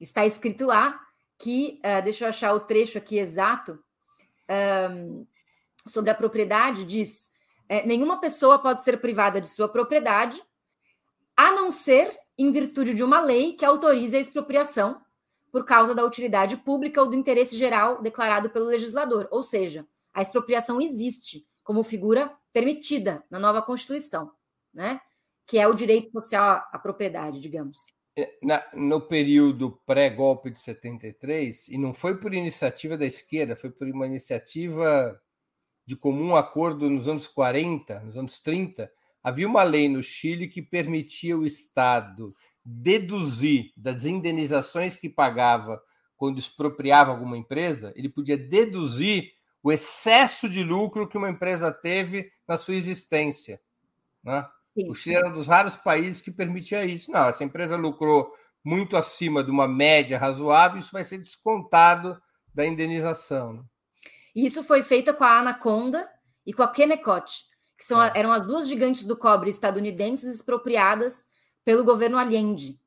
[0.00, 0.98] Está escrito lá
[1.38, 3.78] que, é, deixa eu achar o trecho aqui exato,
[5.86, 7.30] sobre a propriedade, diz:
[7.68, 10.42] é, nenhuma pessoa pode ser privada de sua propriedade
[11.36, 15.00] a não ser em virtude de uma lei que autorize a expropriação
[15.50, 19.28] por causa da utilidade pública ou do interesse geral declarado pelo legislador.
[19.30, 24.32] Ou seja, a expropriação existe como figura permitida na nova Constituição,
[24.72, 25.00] né?
[25.46, 27.92] que é o direito social à propriedade, digamos.
[28.16, 33.70] É, na, no período pré-golpe de 73, e não foi por iniciativa da esquerda, foi
[33.70, 35.20] por uma iniciativa
[35.86, 38.90] de comum acordo nos anos 40, nos anos 30,
[39.22, 42.34] havia uma lei no Chile que permitia o Estado
[42.64, 45.82] deduzir das indenizações que pagava
[46.16, 49.32] quando expropriava alguma empresa, ele podia deduzir
[49.62, 53.60] o excesso de lucro que uma empresa teve na sua existência.
[54.22, 54.46] Né?
[54.88, 57.10] O Chile era um dos raros países que permitia isso.
[57.10, 58.32] Não, essa empresa lucrou
[58.64, 62.20] muito acima de uma média razoável, isso vai ser descontado
[62.54, 63.54] da indenização.
[63.54, 63.62] Né?
[64.34, 66.08] Isso foi feito com a Anaconda
[66.46, 67.44] e com a Kennecott,
[67.78, 68.12] que são, é.
[68.14, 71.26] eram as duas gigantes do cobre estadunidenses expropriadas
[71.64, 72.78] pelo governo Allende.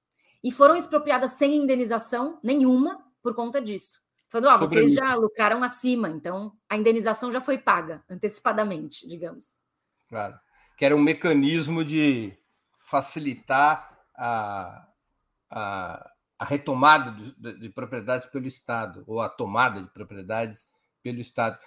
[0.43, 4.01] E foram expropriadas sem indenização nenhuma por conta disso.
[4.27, 9.63] Falando, oh, vocês já lucraram acima, então a indenização já foi paga antecipadamente, digamos.
[10.09, 10.37] Claro.
[10.75, 12.35] Que era um mecanismo de
[12.79, 14.87] facilitar a,
[15.49, 20.67] a, a retomada de, de propriedades pelo Estado, ou a tomada de propriedades
[21.03, 21.59] pelo Estado.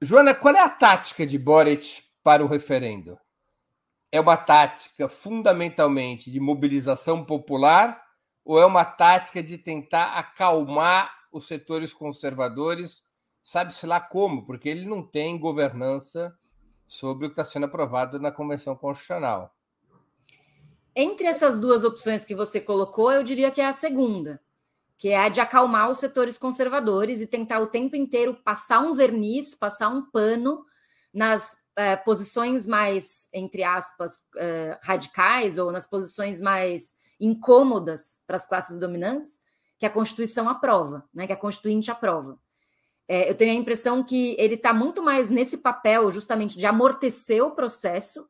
[0.00, 3.18] Joana, qual é a tática de Boric para o referendo?
[4.14, 8.00] É uma tática fundamentalmente de mobilização popular
[8.44, 13.02] ou é uma tática de tentar acalmar os setores conservadores?
[13.42, 16.32] Sabe-se lá como, porque ele não tem governança
[16.86, 19.52] sobre o que está sendo aprovado na Convenção Constitucional.
[20.94, 24.40] Entre essas duas opções que você colocou, eu diria que é a segunda,
[24.96, 28.94] que é a de acalmar os setores conservadores e tentar o tempo inteiro passar um
[28.94, 30.64] verniz, passar um pano
[31.14, 38.46] nas é, posições mais, entre aspas, é, radicais ou nas posições mais incômodas para as
[38.46, 39.40] classes dominantes,
[39.78, 42.38] que a Constituição aprova, né, que a Constituinte aprova.
[43.06, 47.44] É, eu tenho a impressão que ele está muito mais nesse papel, justamente, de amortecer
[47.44, 48.28] o processo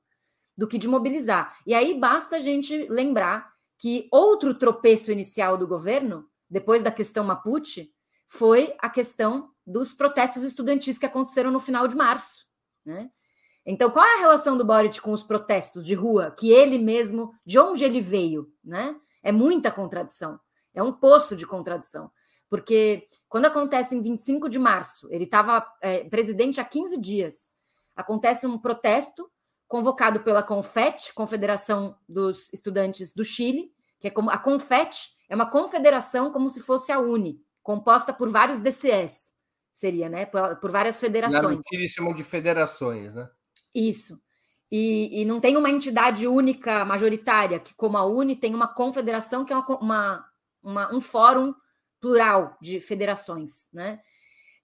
[0.57, 1.57] do que de mobilizar.
[1.66, 7.24] E aí basta a gente lembrar que outro tropeço inicial do governo, depois da questão
[7.24, 7.91] Mapuche,
[8.28, 12.45] foi a questão dos protestos estudantis que aconteceram no final de março.
[12.85, 13.11] Né?
[13.66, 16.30] Então, qual é a relação do Boric com os protestos de rua?
[16.30, 18.53] Que ele mesmo, de onde ele veio?
[18.62, 18.95] Né?
[19.22, 20.39] É muita contradição.
[20.74, 22.11] É um poço de contradição.
[22.51, 27.55] Porque quando acontece em 25 de março, ele estava é, presidente há 15 dias,
[27.97, 29.28] acontece um protesto
[29.66, 35.51] convocado pela CONFET, Confederação dos Estudantes do Chile, que é como a CONFET é uma
[35.51, 39.37] confederação como se fosse a UNE, composta por vários DCS,
[39.75, 40.25] seria, né?
[40.25, 41.57] Por, por várias federações.
[41.57, 43.29] Na Chile chamam de federações, né?
[43.75, 44.22] Isso.
[44.70, 49.45] E, e, não tem uma entidade única, majoritária, que, como a UNE, tem uma confederação
[49.45, 50.27] que é uma, uma,
[50.62, 51.55] uma um fórum
[52.01, 54.01] plural de federações, né?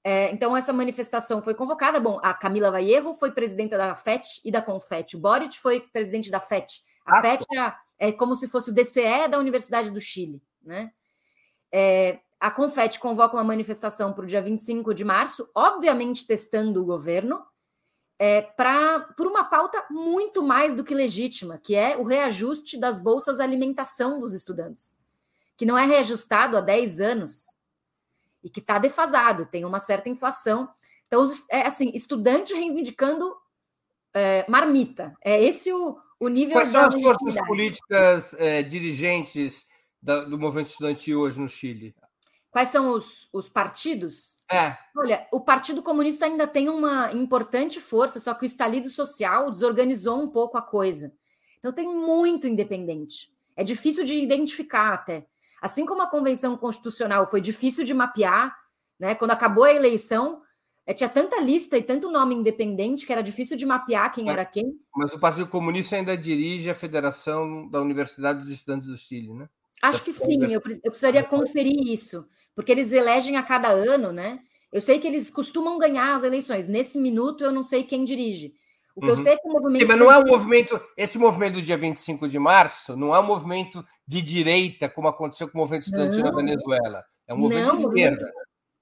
[0.02, 2.00] É, então, essa manifestação foi convocada.
[2.00, 5.16] Bom, a Camila Vallejo foi presidenta da FET e da CONFET.
[5.16, 6.80] O Boric foi presidente da FET.
[7.04, 7.44] A ah, FET
[7.98, 10.42] é, é, como se fosse o DCE da Universidade do Chile.
[10.62, 10.90] Né?
[11.70, 16.86] É, a CONFET convoca uma manifestação para o dia 25 de março, obviamente testando o
[16.86, 17.44] governo,
[18.18, 22.98] é, pra, por uma pauta muito mais do que legítima, que é o reajuste das
[22.98, 25.04] bolsas alimentação dos estudantes,
[25.56, 27.46] que não é reajustado há 10 anos
[28.42, 30.68] e que está defasado, tem uma certa inflação.
[31.06, 33.34] Então, é assim, estudante reivindicando
[34.14, 35.14] é, marmita.
[35.22, 36.54] É esse o, o nível.
[36.54, 39.66] Quais são as forças políticas é, dirigentes
[40.02, 41.94] da, do movimento estudantil hoje no Chile?
[42.50, 44.42] Quais são os, os partidos?
[44.50, 44.76] É.
[44.96, 50.20] Olha, o Partido Comunista ainda tem uma importante força, só que o estalido social desorganizou
[50.20, 51.12] um pouco a coisa.
[51.58, 53.32] Então tem muito independente.
[53.56, 55.26] É difícil de identificar até.
[55.62, 58.56] Assim como a convenção constitucional foi difícil de mapear,
[58.98, 59.14] né?
[59.14, 60.42] Quando acabou a eleição,
[60.86, 64.32] é, tinha tanta lista e tanto nome independente que era difícil de mapear quem mas,
[64.32, 64.72] era quem.
[64.96, 69.48] Mas o Partido Comunista ainda dirige a Federação da Universidade dos Estudantes do Chile, né?
[69.82, 74.40] Acho que sim, eu, eu precisaria conferir isso, porque eles elegem a cada ano, né?
[74.72, 76.68] Eu sei que eles costumam ganhar as eleições.
[76.68, 78.54] Nesse minuto, eu não sei quem dirige.
[78.94, 79.12] O que uhum.
[79.12, 79.82] eu sei é que o movimento.
[79.82, 80.80] Sim, mas não é um movimento.
[80.96, 85.48] Esse movimento do dia 25 de março não é um movimento de direita, como aconteceu
[85.48, 87.04] com o movimento estudantil na Venezuela.
[87.26, 88.16] É um movimento não, de esquerda.
[88.16, 88.34] Movimento,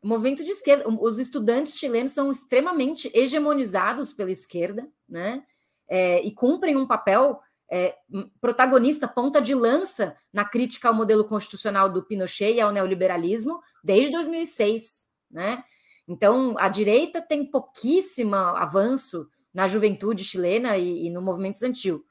[0.03, 0.89] movimento de esquerda.
[0.89, 5.43] Os estudantes chilenos são extremamente hegemonizados pela esquerda, né?
[5.89, 7.41] É, e cumprem um papel
[7.71, 7.95] é,
[8.41, 14.13] protagonista, ponta de lança na crítica ao modelo constitucional do Pinochet e ao neoliberalismo desde
[14.13, 15.63] 2006, né?
[16.07, 22.03] Então, a direita tem pouquíssimo avanço na juventude chilena e, e no movimento estudantil.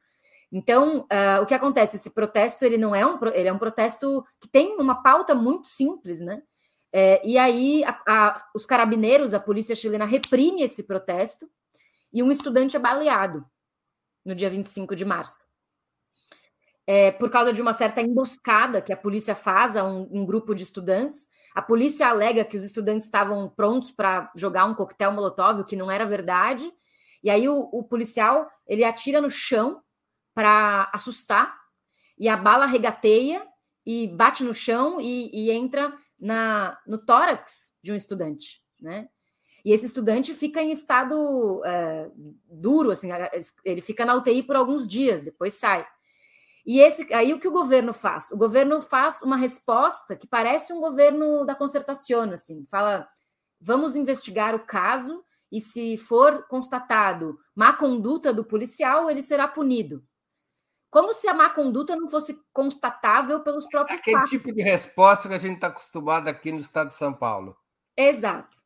[0.52, 1.98] Então, uh, o que acontece?
[1.98, 5.68] Esse protesto ele não é um ele é um protesto que tem uma pauta muito
[5.68, 6.42] simples, né?
[6.94, 11.50] É, e aí a, a, os carabineiros, a polícia chilena reprime esse protesto
[12.14, 13.46] e um estudante é baleado
[14.24, 15.47] no dia 25 de março.
[16.90, 20.56] É, por causa de uma certa emboscada que a polícia faz a um, um grupo
[20.56, 21.30] de estudantes.
[21.54, 25.76] A polícia alega que os estudantes estavam prontos para jogar um coquetel molotov, o que
[25.76, 26.72] não era verdade.
[27.22, 29.82] E aí o, o policial ele atira no chão
[30.34, 31.54] para assustar
[32.18, 33.46] e a bala regateia
[33.86, 39.10] e bate no chão e, e entra na, no tórax de um estudante, né?
[39.66, 42.10] E esse estudante fica em estado é,
[42.50, 43.10] duro, assim,
[43.66, 45.86] ele fica na UTI por alguns dias, depois sai.
[46.68, 48.30] E esse, aí o que o governo faz?
[48.30, 53.08] O governo faz uma resposta que parece um governo da concertação, assim, fala,
[53.60, 60.04] vamos investigar o caso e se for constatado má conduta do policial, ele será punido.
[60.90, 64.30] Como se a má conduta não fosse constatável pelos próprios Aquele fatos.
[64.30, 67.58] tipo de resposta que a gente está acostumado aqui no estado de São Paulo.
[67.96, 68.58] Exato.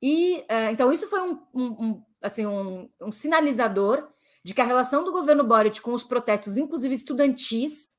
[0.00, 4.08] E uh, então isso foi um, um, um assim um, um, sinalizador
[4.48, 7.98] de que a relação do governo Boric com os protestos, inclusive estudantis,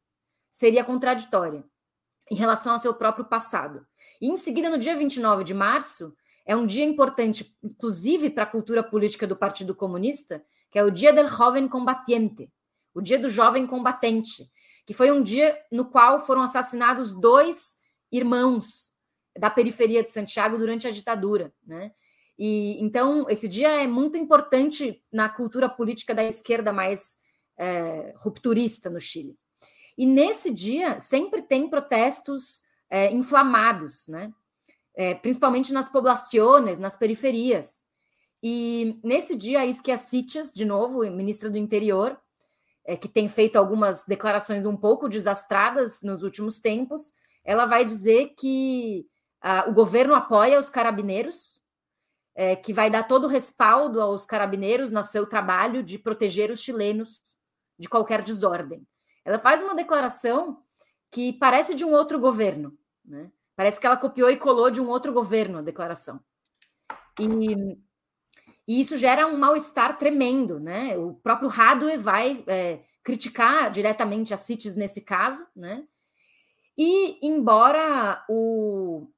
[0.50, 1.64] seria contraditória
[2.32, 3.86] em relação ao seu próprio passado.
[4.20, 6.12] E em seguida, no dia 29 de março,
[6.48, 10.90] é um dia importante, inclusive para a cultura política do Partido Comunista, que é o
[10.90, 12.52] Dia del Joven Combatiente,
[12.96, 14.50] o Dia do Jovem Combatente,
[14.88, 17.78] que foi um dia no qual foram assassinados dois
[18.12, 18.92] irmãos
[19.38, 21.92] da periferia de Santiago durante a ditadura, né?
[22.40, 27.20] E então esse dia é muito importante na cultura política da esquerda mais
[27.58, 29.38] é, rupturista no Chile.
[29.98, 34.32] E nesse dia sempre tem protestos é, inflamados, né?
[34.96, 37.86] é, principalmente nas poblações, nas periferias.
[38.42, 42.18] E nesse dia, a Isquia Sitias, de novo, ministra do Interior,
[42.86, 47.14] é, que tem feito algumas declarações um pouco desastradas nos últimos tempos,
[47.44, 49.06] ela vai dizer que
[49.68, 51.59] o governo apoia os carabineiros,
[52.40, 56.62] é, que vai dar todo o respaldo aos carabineiros no seu trabalho de proteger os
[56.62, 57.20] chilenos
[57.78, 58.88] de qualquer desordem.
[59.26, 60.64] Ela faz uma declaração
[61.12, 63.30] que parece de um outro governo, né?
[63.58, 66.18] Parece que ela copiou e colou de um outro governo a declaração.
[67.20, 67.78] E,
[68.66, 70.98] e isso gera um mal-estar tremendo, né?
[70.98, 75.84] O próprio Radue vai é, criticar diretamente a CITES nesse caso, né?
[76.78, 79.10] E embora o,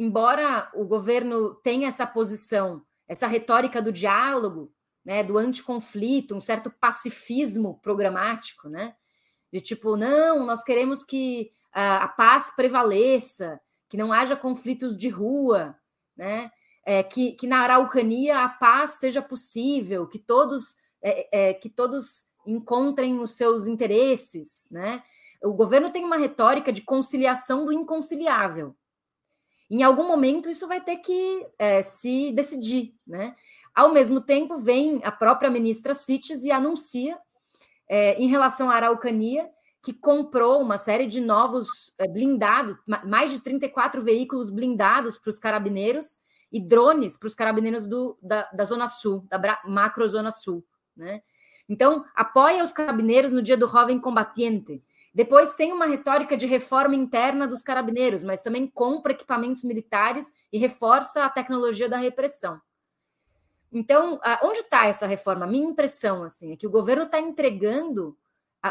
[0.00, 4.72] embora o governo tenha essa posição, essa retórica do diálogo,
[5.04, 8.94] né, do anticonflito, um certo pacifismo programático, né?
[9.52, 15.08] De tipo, não, nós queremos que a, a paz prevaleça, que não haja conflitos de
[15.10, 15.76] rua,
[16.16, 16.50] né?
[16.82, 22.26] É, que, que na Araucania a paz seja possível, que todos é, é, que todos
[22.46, 25.02] encontrem os seus interesses, né?
[25.42, 28.74] O governo tem uma retórica de conciliação do inconciliável.
[29.70, 33.36] Em algum momento isso vai ter que é, se decidir, né?
[33.74, 37.16] Ao mesmo tempo, vem a própria ministra Cites e anuncia,
[37.88, 39.48] é, em relação à Araucania,
[39.82, 45.38] que comprou uma série de novos é, blindados, mais de 34 veículos blindados para os
[45.38, 46.20] carabineiros
[46.52, 50.64] e drones para os carabineiros do, da, da Zona Sul, da macro Zona Sul.
[50.96, 51.22] Né?
[51.68, 54.82] Então, apoia os carabineiros no dia do jovem combatiente.
[55.12, 60.58] Depois tem uma retórica de reforma interna dos carabineiros, mas também compra equipamentos militares e
[60.58, 62.60] reforça a tecnologia da repressão.
[63.72, 65.46] Então, onde está essa reforma?
[65.46, 68.16] Minha impressão assim, é que o governo está entregando,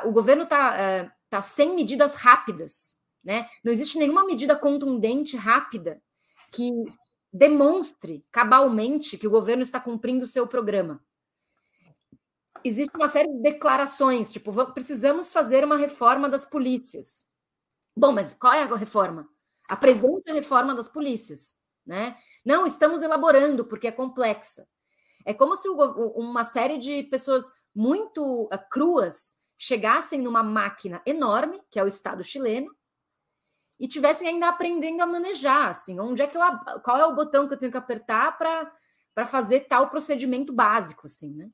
[0.06, 3.06] o governo está é, tá sem medidas rápidas.
[3.24, 3.48] Né?
[3.64, 6.02] Não existe nenhuma medida contundente, rápida,
[6.52, 6.72] que
[7.32, 11.02] demonstre cabalmente que o governo está cumprindo o seu programa.
[12.64, 17.28] Existe uma série de declarações, tipo, precisamos fazer uma reforma das polícias.
[17.96, 19.28] Bom, mas qual é a reforma?
[19.68, 22.18] Apresente a reforma das polícias, né?
[22.46, 24.68] Não, estamos elaborando porque é complexa.
[25.26, 31.80] É como se uma série de pessoas muito uh, cruas chegassem numa máquina enorme, que
[31.80, 32.74] é o Estado chileno,
[33.80, 36.42] e tivessem ainda aprendendo a manejar, assim, onde é que eu,
[36.84, 41.36] qual é o botão que eu tenho que apertar para fazer tal procedimento básico, assim,
[41.36, 41.50] né?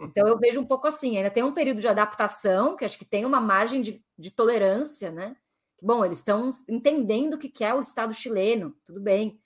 [0.00, 3.04] Então eu vejo um pouco assim, ainda tem um período de adaptação, que acho que
[3.04, 5.36] tem uma margem de, de tolerância, né?
[5.80, 9.38] Bom, eles estão entendendo o que é o Estado chileno, tudo bem.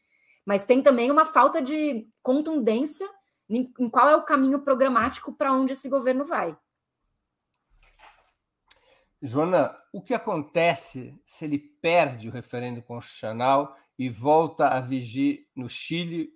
[0.46, 3.08] Mas tem também uma falta de contundência
[3.48, 6.56] em, em qual é o caminho programático para onde esse governo vai.
[9.20, 15.68] Joana, o que acontece se ele perde o referendo constitucional e volta a vigir no
[15.68, 16.30] Chile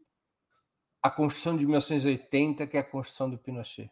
[1.03, 3.91] a Constituição de 1980, que é a Constituição do Pinochet?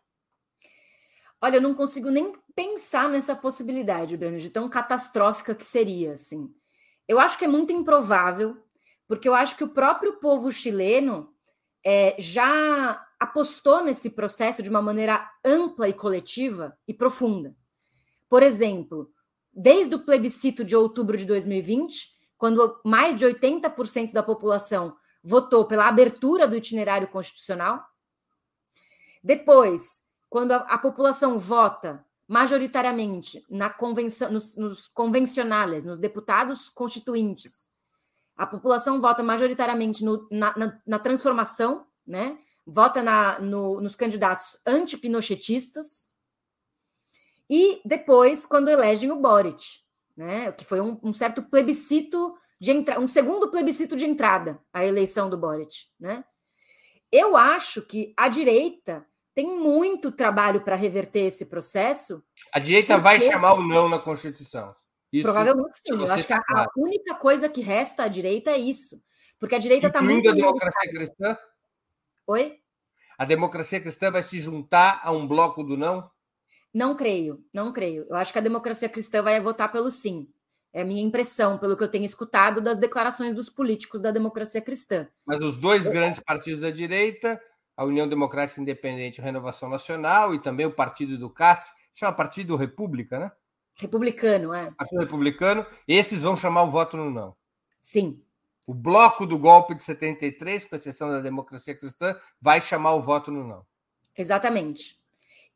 [1.42, 6.54] Olha, eu não consigo nem pensar nessa possibilidade, Breno, de tão catastrófica que seria, assim.
[7.08, 8.62] Eu acho que é muito improvável,
[9.08, 11.34] porque eu acho que o próprio povo chileno
[11.84, 17.56] é, já apostou nesse processo de uma maneira ampla e coletiva e profunda.
[18.28, 19.10] Por exemplo,
[19.52, 25.88] desde o plebiscito de outubro de 2020, quando mais de 80% da população votou pela
[25.88, 27.84] abertura do itinerário constitucional.
[29.22, 37.72] Depois, quando a, a população vota majoritariamente na convenção, nos, nos convencionais, nos deputados constituintes,
[38.36, 42.38] a população vota majoritariamente no, na, na, na transformação, né?
[42.66, 46.08] vota na, no, nos candidatos antipinochetistas,
[47.52, 49.80] e depois, quando elegem o Boric,
[50.16, 54.84] né, que foi um, um certo plebiscito de entrada, um segundo plebiscito de entrada à
[54.84, 55.86] eleição do Boric.
[55.98, 56.22] Né?
[57.10, 62.22] Eu acho que a direita tem muito trabalho para reverter esse processo.
[62.52, 64.74] A direita vai chamar o não na Constituição.
[65.12, 65.92] Isso Provavelmente sim.
[65.92, 69.02] Eu acho que a, a, única coisa que resta à direita é isso.
[69.38, 70.28] Porque a direita está muito.
[70.28, 71.38] a democracia cristã?
[72.26, 72.58] Oi?
[73.18, 76.10] A democracia cristã vai se juntar a um bloco do não?
[76.72, 78.06] Não creio, não creio.
[78.08, 80.28] Eu acho que a democracia cristã vai votar pelo sim.
[80.72, 84.60] É a minha impressão, pelo que eu tenho escutado das declarações dos políticos da democracia
[84.60, 85.08] cristã.
[85.26, 87.40] Mas os dois grandes partidos da direita,
[87.76, 92.54] a União Democrática Independente e Renovação Nacional, e também o partido do CAS, chama Partido
[92.54, 93.32] República, né?
[93.74, 94.70] Republicano, é.
[94.72, 97.34] Partido Republicano, esses vão chamar o voto no não.
[97.80, 98.18] Sim.
[98.66, 103.30] O bloco do golpe de 73, com exceção da democracia cristã, vai chamar o voto
[103.32, 103.66] no não.
[104.16, 105.00] Exatamente.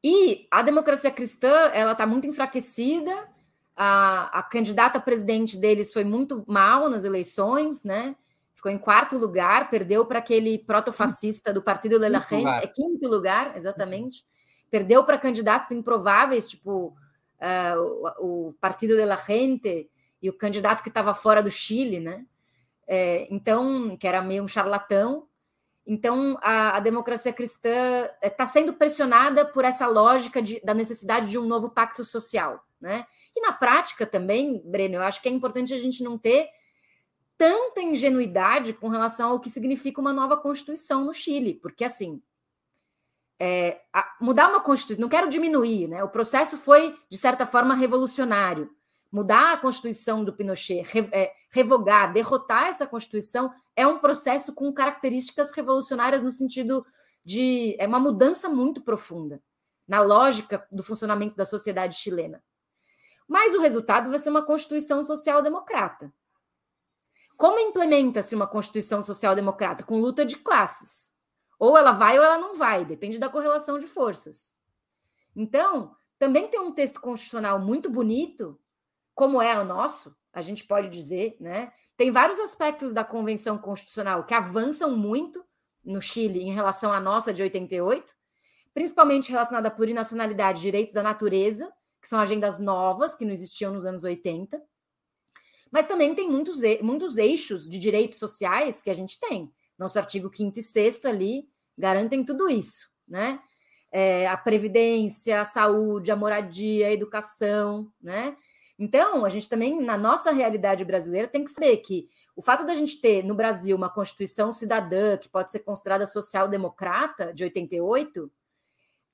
[0.02, 3.28] E a democracia cristã, ela está muito enfraquecida.
[3.76, 8.14] A, a candidata a presidente deles foi muito mal nas eleições, né?
[8.54, 13.08] Ficou em quarto lugar, perdeu para aquele protofascista do Partido de la Gente, é quinto
[13.08, 14.24] lugar, exatamente.
[14.70, 16.96] Perdeu para candidatos improváveis, tipo
[17.40, 19.90] uh, o, o, Partido de la Gente
[20.22, 22.24] e o candidato que estava fora do Chile, né?
[22.86, 25.26] É, então, que era meio um charlatão.
[25.86, 31.38] Então, a, a democracia cristã está sendo pressionada por essa lógica de, da necessidade de
[31.38, 32.64] um novo pacto social.
[32.84, 33.06] Né?
[33.34, 36.50] E na prática também, Breno, eu acho que é importante a gente não ter
[37.34, 42.22] tanta ingenuidade com relação ao que significa uma nova Constituição no Chile, porque assim.
[43.40, 43.80] É,
[44.20, 46.04] mudar uma Constituição, não quero diminuir, né?
[46.04, 48.70] O processo foi, de certa forma, revolucionário.
[49.10, 54.70] Mudar a Constituição do Pinochet, re, é, revogar, derrotar essa Constituição, é um processo com
[54.72, 56.84] características revolucionárias no sentido
[57.24, 57.76] de.
[57.78, 59.42] É uma mudança muito profunda
[59.88, 62.42] na lógica do funcionamento da sociedade chilena.
[63.26, 66.12] Mas o resultado vai ser uma Constituição social-democrata.
[67.36, 69.82] Como implementa-se uma Constituição social-democrata?
[69.82, 71.14] Com luta de classes.
[71.58, 74.60] Ou ela vai ou ela não vai, depende da correlação de forças.
[75.34, 78.58] Então, também tem um texto constitucional muito bonito,
[79.14, 81.72] como é o nosso, a gente pode dizer, né?
[81.96, 85.44] Tem vários aspectos da Convenção Constitucional que avançam muito
[85.84, 88.12] no Chile em relação à nossa de 88,
[88.72, 91.72] principalmente relacionada à plurinacionalidade direitos da natureza,
[92.04, 94.62] que são agendas novas que não existiam nos anos 80.
[95.72, 99.50] Mas também tem muitos, muitos eixos de direitos sociais que a gente tem.
[99.78, 101.48] Nosso artigo 5 e 6 ali
[101.78, 103.40] garantem tudo isso, né?
[103.90, 108.36] É, a previdência, a saúde, a moradia, a educação, né?
[108.78, 112.06] Então, a gente também, na nossa realidade brasileira, tem que saber que
[112.36, 117.32] o fato da gente ter no Brasil uma Constituição cidadã, que pode ser considerada social-democrata,
[117.32, 118.30] de 88,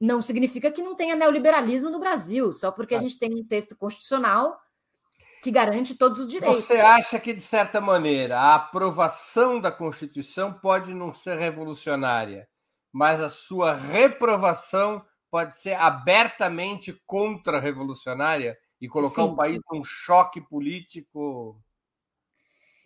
[0.00, 3.76] não significa que não tenha neoliberalismo no Brasil, só porque a gente tem um texto
[3.76, 4.58] constitucional
[5.42, 6.64] que garante todos os direitos.
[6.64, 12.48] Você acha que, de certa maneira, a aprovação da Constituição pode não ser revolucionária,
[12.92, 19.28] mas a sua reprovação pode ser abertamente contra-revolucionária e colocar Sim.
[19.28, 21.62] o país num choque político?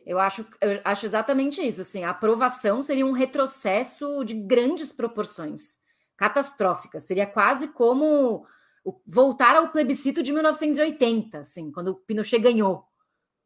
[0.05, 1.81] Eu acho, eu acho exatamente isso.
[1.81, 5.79] Assim, a aprovação seria um retrocesso de grandes proporções,
[6.17, 7.05] catastróficas.
[7.05, 8.47] Seria quase como
[9.07, 12.85] voltar ao plebiscito de 1980, assim, quando o Pinochet ganhou,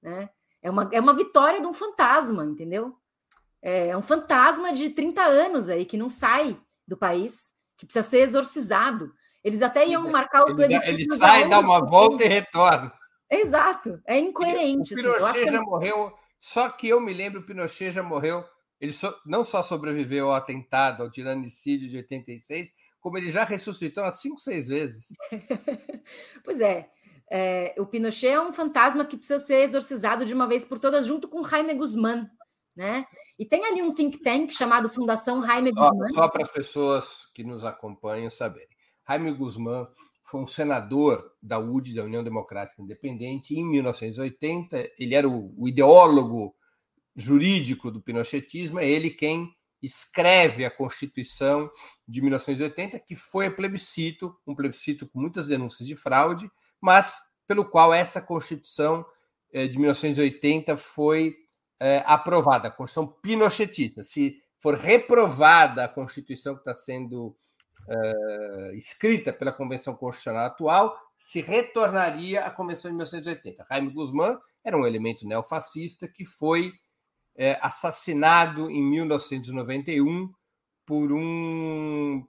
[0.03, 0.29] né?
[0.61, 2.97] É uma, é uma vitória de um fantasma, entendeu?
[3.63, 8.09] É, é um fantasma de 30 anos aí que não sai do país, que precisa
[8.09, 9.13] ser exorcizado.
[9.45, 10.89] Eles até iam marcar o plebiscito.
[10.89, 12.93] Ele, ele sai, dá uma volta e retorna.
[13.31, 14.95] Exato, é incoerente.
[14.95, 15.65] O Pinochet assim, já que...
[15.65, 18.45] morreu, só que eu me lembro, o Pinochet já morreu.
[18.81, 24.05] Ele so, não só sobreviveu ao atentado, ao tiranicídio de 86, como ele já ressuscitou
[24.05, 25.09] umas cinco, seis vezes.
[26.45, 26.89] pois é,
[27.31, 31.07] é, o Pinochet é um fantasma que precisa ser exorcizado de uma vez por todas,
[31.07, 32.27] junto com Jaime Guzmán.
[32.77, 33.05] Né?
[33.37, 36.09] E tem ali um think tank chamado Fundação Jaime Guzmán.
[36.09, 38.69] Só, só para as pessoas que nos acompanham saberem.
[39.09, 39.87] Jaime Guzmán
[40.25, 44.91] foi um senador da UD, da União Democrática Independente, em 1980.
[44.99, 46.55] Ele era o, o ideólogo
[47.19, 51.71] jurídico do pinochetismo, é ele quem escreve a Constituição
[52.07, 56.51] de 1980, que foi plebiscito, um plebiscito com muitas denúncias de fraude,
[56.81, 57.17] mas
[57.47, 59.05] pelo qual essa Constituição
[59.53, 61.37] eh, de 1980 foi
[61.81, 64.03] é, aprovada, a Constituição pinochetista.
[64.03, 67.37] Se for reprovada a Constituição que está sendo
[67.89, 73.67] é, escrita pela Convenção Constitucional atual, se retornaria à Convenção de 1980.
[73.71, 76.73] Jaime Guzmán era um elemento neofascista que foi
[77.39, 80.29] é, assassinado em 1991
[80.85, 82.27] por um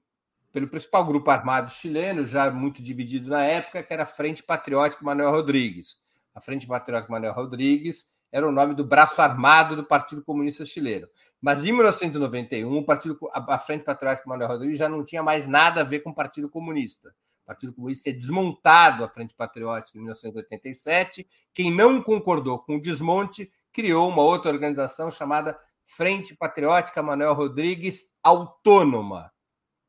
[0.52, 5.04] pelo principal grupo armado chileno, já muito dividido na época, que era a Frente Patriótica
[5.04, 6.02] Manuel Rodrigues.
[6.34, 11.08] A Frente Patriótica Manuel Rodrigues era o nome do braço armado do Partido Comunista Chileno.
[11.42, 15.82] Mas em 1991, o Partido, a Frente Patriótica Manuel Rodrigues já não tinha mais nada
[15.82, 17.10] a ver com o Partido Comunista.
[17.44, 21.28] O Partido Comunista é desmontado a Frente Patriótica em 1987.
[21.54, 28.04] Quem não concordou com o desmonte criou uma outra organização chamada Frente Patriótica Manuel Rodrigues
[28.24, 29.32] Autônoma.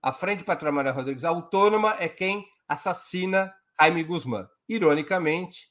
[0.03, 4.49] A Frente Patriótica Manuel Rodrigues Autônoma é quem assassina Jaime Guzmán.
[4.69, 5.69] Ironicamente,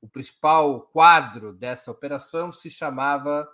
[0.00, 3.48] o principal quadro dessa operação se chamava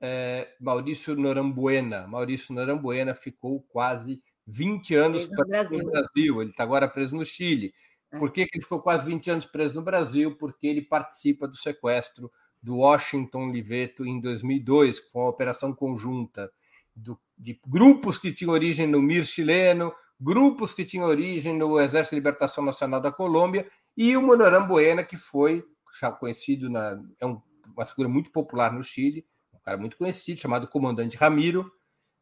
[0.00, 2.06] é, Maurício Norambuena.
[2.06, 5.78] Maurício Norambuena ficou quase 20 anos preso no Brasil.
[5.78, 6.42] no Brasil.
[6.42, 7.72] Ele está agora preso no Chile.
[8.12, 8.18] É.
[8.18, 10.36] Por que, que ele ficou quase 20 anos preso no Brasil?
[10.36, 12.30] Porque ele participa do sequestro
[12.62, 16.50] do Washington Liveto em 2002, que foi uma operação conjunta
[16.94, 22.14] do, de grupos que tinham origem no MIR chileno, grupos que tinham origem no Exército
[22.14, 23.66] de Libertação Nacional da Colômbia
[23.96, 25.64] e o Monoram Buena, que foi
[26.00, 27.40] já conhecido, na, é um,
[27.74, 31.70] uma figura muito popular no Chile, um cara muito conhecido, chamado Comandante Ramiro,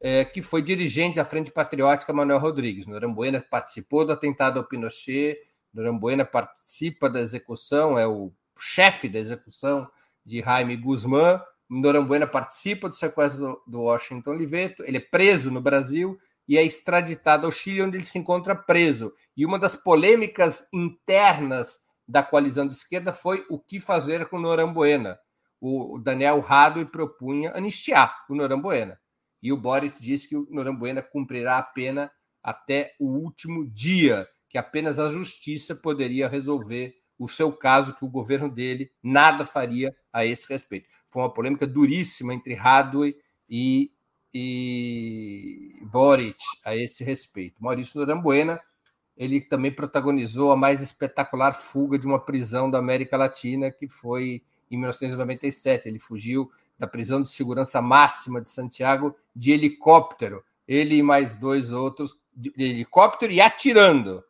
[0.01, 2.87] é, que foi dirigente da Frente Patriótica Manuel Rodrigues.
[2.87, 5.39] Noram Buena participou do atentado ao Pinochet,
[5.73, 9.89] Noram Buena participa da execução, é o chefe da execução
[10.27, 11.41] de Jaime Guzmán,
[11.71, 17.47] Norambuena participa do sequestro do Washington Oliveto, ele é preso no Brasil e é extraditado
[17.47, 19.13] ao Chile, onde ele se encontra preso.
[19.37, 25.19] E uma das polêmicas internas da coalizão de esquerda foi o que fazer com Norambuena.
[25.61, 28.99] O Daniel Radoi propunha anistiar o Norambuena.
[29.43, 32.11] E o Boris disse que o Norambuena cumprirá a pena
[32.43, 38.09] até o último dia, que apenas a justiça poderia resolver o seu caso, que o
[38.09, 40.89] governo dele nada faria a esse respeito.
[41.09, 43.17] Foi uma polêmica duríssima entre Radoi
[43.49, 43.91] e,
[44.33, 47.63] e Boric a esse respeito.
[47.63, 48.61] Maurício Norambuena,
[49.17, 54.43] ele também protagonizou a mais espetacular fuga de uma prisão da América Latina, que foi
[54.71, 55.89] em 1997.
[55.89, 60.45] Ele fugiu da prisão de segurança máxima de Santiago de helicóptero.
[60.69, 64.23] Ele e mais dois outros de helicóptero e atirando.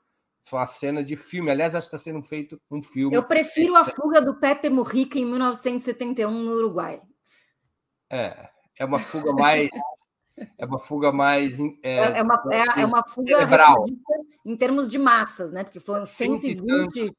[0.46, 1.50] Foi uma cena de filme.
[1.50, 3.16] Aliás, acho que está sendo feito um filme.
[3.16, 7.02] Eu prefiro a fuga do Pepe Mujica em 1971 no Uruguai.
[8.08, 8.48] É,
[8.78, 9.68] é uma fuga mais.
[10.56, 11.58] é uma fuga mais.
[11.58, 13.44] É, é, é uma, é, é, uma fuga
[14.44, 15.64] em termos de massas, né?
[15.64, 17.12] Porque foram 120.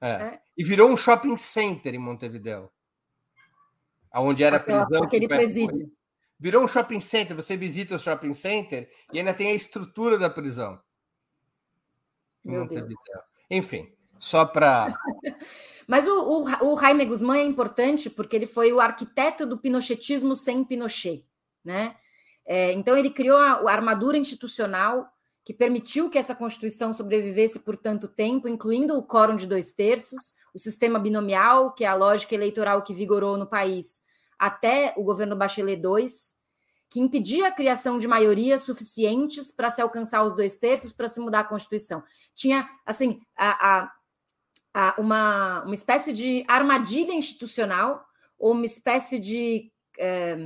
[0.00, 0.08] É.
[0.08, 0.40] é.
[0.56, 2.70] E virou um shopping center em Montevideo.
[4.14, 5.02] Onde era a prisão.
[5.02, 5.90] Aquele presídio.
[6.38, 7.34] Virou um shopping center.
[7.34, 10.80] Você visita o shopping center e ainda tem a estrutura da prisão.
[12.46, 12.94] Meu Deus.
[13.50, 14.94] Enfim, só para.
[15.86, 20.34] Mas o, o, o Jaime Guzmán é importante porque ele foi o arquiteto do pinochetismo
[20.34, 21.24] sem Pinochet,
[21.64, 21.96] né?
[22.44, 25.08] É, então ele criou a, a, armadura institucional
[25.44, 30.34] que permitiu que essa Constituição sobrevivesse por tanto tempo, incluindo o quórum de dois terços,
[30.52, 34.04] o sistema binomial, que é a lógica eleitoral que vigorou no país
[34.38, 36.06] até o governo Bachelet II,
[36.88, 41.20] que impedia a criação de maiorias suficientes para se alcançar os dois terços para se
[41.20, 42.02] mudar a Constituição.
[42.34, 43.92] Tinha, assim, a, a,
[44.72, 48.06] a uma, uma espécie de armadilha institucional
[48.38, 50.36] ou uma espécie de é,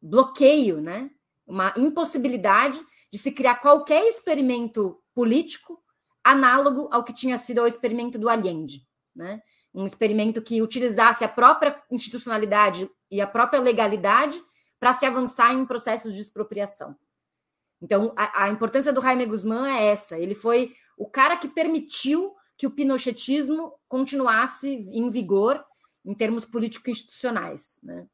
[0.00, 1.10] bloqueio, né?
[1.46, 2.80] uma impossibilidade
[3.12, 5.80] de se criar qualquer experimento político
[6.24, 8.84] análogo ao que tinha sido o experimento do Allende.
[9.14, 9.40] Né?
[9.72, 14.42] Um experimento que utilizasse a própria institucionalidade e a própria legalidade
[14.78, 16.96] para se avançar em processos de expropriação.
[17.80, 20.18] Então, a, a, importância do Jaime Guzmán é essa.
[20.18, 25.62] Ele foi o cara que permitiu que o pinochetismo continuasse em vigor
[26.04, 27.80] em termos político-institucionais.
[27.84, 28.06] Né?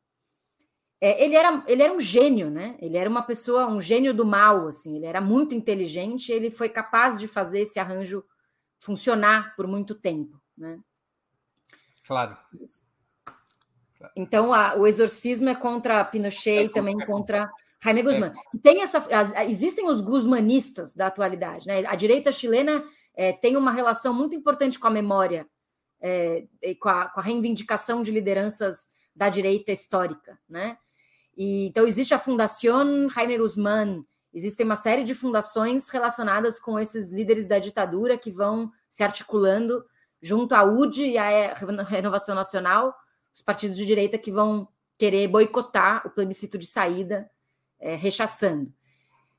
[1.01, 2.77] É, ele, era, ele era um gênio, né?
[2.81, 4.97] Ele era uma pessoa, um gênio do mal, assim.
[4.97, 6.33] Ele era muito inteligente.
[6.33, 8.25] Ele foi capaz de fazer esse arranjo
[8.81, 10.81] funcionar por muito tempo, né?
[12.05, 12.37] Claro.
[14.16, 17.51] Então, a, o exorcismo é contra Pinochet é, e também é, contra
[17.83, 18.33] Jaime Guzmán.
[18.55, 18.59] É.
[18.62, 21.66] Tem essa, as, existem os guzmanistas da atualidade.
[21.66, 21.85] Né?
[21.87, 22.85] A direita chilena
[23.15, 25.47] é, tem uma relação muito importante com a memória,
[26.01, 26.45] é,
[26.81, 30.39] com a, com, a, reivindicação de lideranças da direita histórica.
[30.49, 30.77] Né?
[31.37, 37.11] E, então, existe a Fundação Jaime Guzmán, existem uma série de fundações relacionadas com esses
[37.12, 39.85] líderes da ditadura que vão se articulando
[40.23, 42.95] junto à UD e à Renovação Nacional
[43.33, 44.69] os partidos de direita que vão
[44.99, 47.31] querer boicotar o plebiscito de saída,
[47.81, 48.73] é, rechaçando.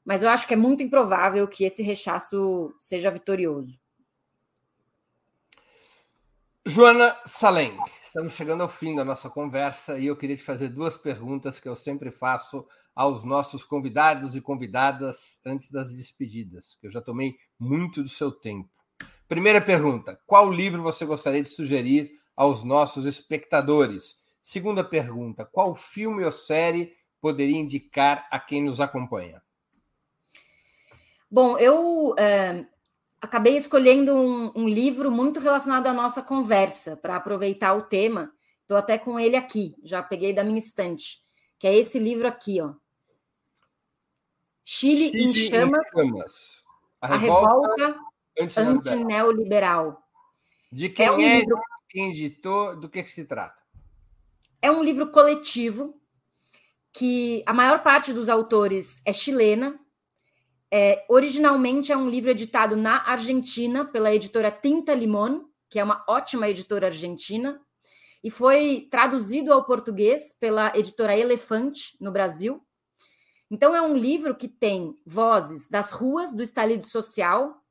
[0.03, 3.79] Mas eu acho que é muito improvável que esse rechaço seja vitorioso.
[6.65, 10.95] Joana Salem, estamos chegando ao fim da nossa conversa e eu queria te fazer duas
[10.97, 12.65] perguntas que eu sempre faço
[12.95, 18.31] aos nossos convidados e convidadas antes das despedidas, que eu já tomei muito do seu
[18.31, 18.69] tempo.
[19.27, 24.17] Primeira pergunta: qual livro você gostaria de sugerir aos nossos espectadores?
[24.41, 29.41] Segunda pergunta: qual filme ou série poderia indicar a quem nos acompanha?
[31.31, 32.65] Bom, eu é,
[33.19, 38.31] acabei escolhendo um, um, livro muito relacionado à nossa conversa, para aproveitar o tema.
[38.61, 41.21] Estou até com ele aqui, já peguei da minha estante,
[41.57, 42.73] que é esse livro aqui, ó.
[44.63, 46.63] Chile, Chile em Chamas, em chamas.
[47.01, 47.95] A, revolta,
[48.37, 50.03] revolta antineoliberal.
[50.71, 51.59] De quem é, um é livro
[51.93, 53.61] quem editou, do que, que se trata?
[54.59, 56.01] É um livro coletivo
[56.91, 59.79] que a maior parte dos autores é chilena.
[60.71, 66.03] É, originalmente é um livro editado na Argentina pela editora Tinta Limón, que é uma
[66.09, 67.61] ótima editora argentina,
[68.23, 72.65] e foi traduzido ao português pela editora Elefante no Brasil.
[73.51, 77.61] Então é um livro que tem vozes das ruas do estalido social,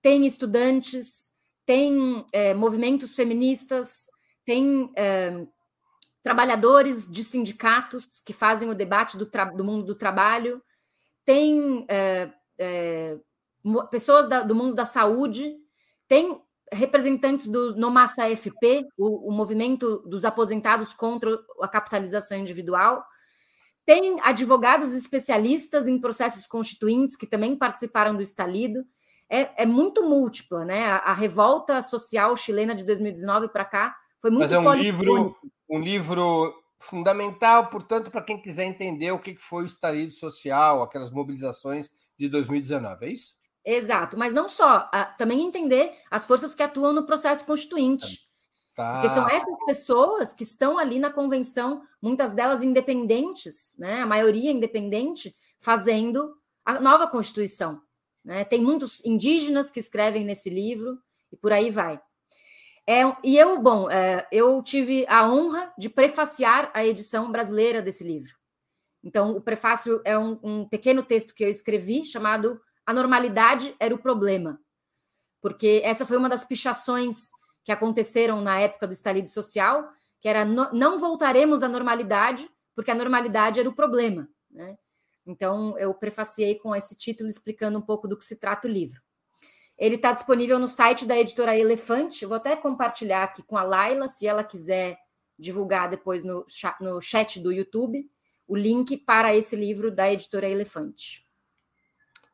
[0.00, 1.37] tem estudantes,
[1.68, 4.06] tem é, movimentos feministas,
[4.42, 5.46] tem é,
[6.22, 10.62] trabalhadores de sindicatos que fazem o debate do, do mundo do trabalho,
[11.26, 13.18] tem é, é
[13.90, 15.54] pessoas da, do mundo da saúde,
[16.08, 16.40] tem
[16.72, 23.04] representantes do Nomassa FP, o, o movimento dos aposentados contra a capitalização individual.
[23.84, 28.86] Tem advogados especialistas em processos constituintes que também participaram do estalido.
[29.30, 30.86] É, é muito múltipla, né?
[30.86, 35.36] A, a, revolta social chilena de 2019 para cá foi muito Mas é um livro,
[35.68, 41.10] um livro fundamental, portanto, para quem quiser entender o que foi o estalido social, aquelas
[41.10, 43.36] mobilizações de 2019, é isso?
[43.64, 44.88] Exato, mas não só,
[45.18, 48.26] também entender as forças que atuam no processo constituinte.
[48.74, 48.94] Tá.
[48.94, 54.00] Porque são essas pessoas que estão ali na convenção, muitas delas independentes, né?
[54.00, 56.34] a maioria independente, fazendo
[56.64, 57.82] a nova Constituição.
[58.28, 58.44] Né?
[58.44, 60.98] Tem muitos indígenas que escrevem nesse livro
[61.32, 61.98] e por aí vai.
[62.86, 68.04] É, e eu, bom, é, eu tive a honra de prefaciar a edição brasileira desse
[68.04, 68.36] livro.
[69.02, 73.94] Então, o prefácio é um, um pequeno texto que eu escrevi chamado a normalidade era
[73.94, 74.60] o problema.
[75.40, 77.30] Porque essa foi uma das pichações
[77.64, 79.88] que aconteceram na época do estalido social,
[80.20, 84.28] que era no, não voltaremos à normalidade, porque a normalidade era o problema.
[84.50, 84.76] Né?
[85.28, 88.98] Então, eu prefaciei com esse título explicando um pouco do que se trata o livro.
[89.76, 92.22] Ele está disponível no site da editora Elefante.
[92.22, 94.98] Eu vou até compartilhar aqui com a Laila, se ela quiser
[95.38, 96.46] divulgar depois no,
[96.80, 98.10] no chat do YouTube,
[98.46, 101.24] o link para esse livro da editora Elefante.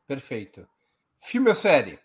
[0.07, 0.65] Perfeito.
[1.19, 1.99] Filme ou série?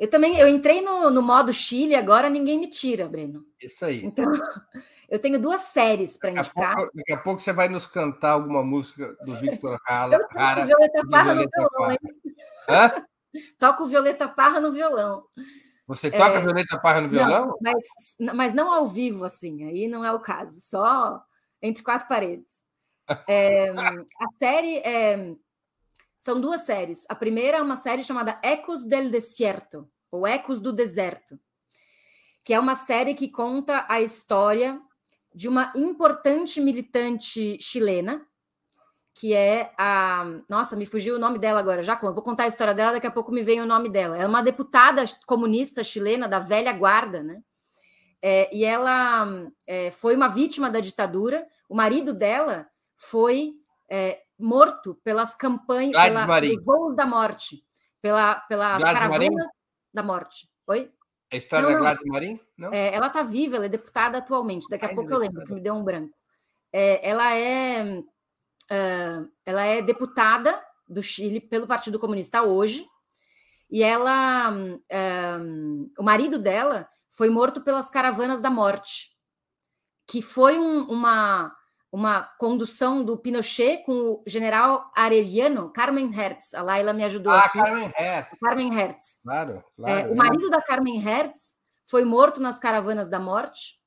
[0.00, 3.46] Eu também, eu entrei no, no modo Chile, agora ninguém me tira, Breno.
[3.62, 4.04] Isso aí.
[4.04, 4.24] Então,
[5.10, 6.76] eu tenho duas séries para indicar.
[6.76, 10.14] Pouco, daqui a pouco você vai nos cantar alguma música do Victor Hara.
[10.14, 11.98] Eu toco Violeta Parra no violão, hein?
[12.68, 13.06] Hã?
[13.58, 15.24] Toco Violeta Parra no violão.
[15.88, 16.40] Você toca é...
[16.40, 17.48] Violeta Parra no violão?
[17.48, 21.20] Não, mas, mas não ao vivo, assim, aí não é o caso, só
[21.60, 22.66] entre quatro paredes.
[23.28, 25.34] É, a série é
[26.16, 27.06] são duas séries.
[27.08, 31.40] A primeira é uma série chamada Ecos del Desierto, ou Ecos do Deserto,
[32.44, 34.80] que é uma série que conta a história
[35.34, 38.26] de uma importante militante chilena,
[39.14, 40.24] que é a.
[40.48, 43.10] Nossa, me fugiu o nome dela agora, já vou contar a história dela, daqui a
[43.10, 44.16] pouco me vem o nome dela.
[44.16, 47.42] É uma deputada comunista chilena da velha guarda, né?
[48.22, 49.26] É, e ela
[49.66, 51.46] é, foi uma vítima da ditadura.
[51.68, 52.66] O marido dela
[52.96, 53.54] foi
[53.88, 57.64] é, morto pelas campanhas, pela, pelos voos da morte,
[58.00, 59.46] pela, pelas Gladys caravanas Marim?
[59.92, 60.48] da morte.
[60.66, 60.90] Oi?
[61.32, 62.40] A história não, da Gladys Marim?
[62.56, 62.72] Não?
[62.72, 64.68] É, ela está viva, ela é deputada atualmente.
[64.68, 66.14] Daqui a Ai, pouco eu lembro, que me deu um branco.
[66.72, 68.02] É, ela é
[68.70, 72.86] uh, ela é deputada do Chile pelo Partido Comunista hoje,
[73.70, 79.10] e ela, uh, o marido dela foi morto pelas caravanas da morte,
[80.06, 81.54] que foi um, uma
[81.92, 86.54] uma condução do Pinochet com o general areliano, Carmen Hertz.
[86.54, 87.58] A Laila me ajudou ah, aqui.
[87.58, 88.38] Carmen Hertz.
[88.40, 89.20] Carmen Hertz.
[89.22, 90.08] Claro, claro.
[90.08, 93.80] É, o marido da Carmen Hertz foi morto nas caravanas da morte,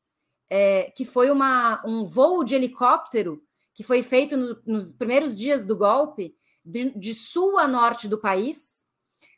[0.49, 3.41] é, que foi uma, um voo de helicóptero
[3.73, 8.19] que foi feito no, nos primeiros dias do golpe, de, de, sul a norte do
[8.19, 8.85] país,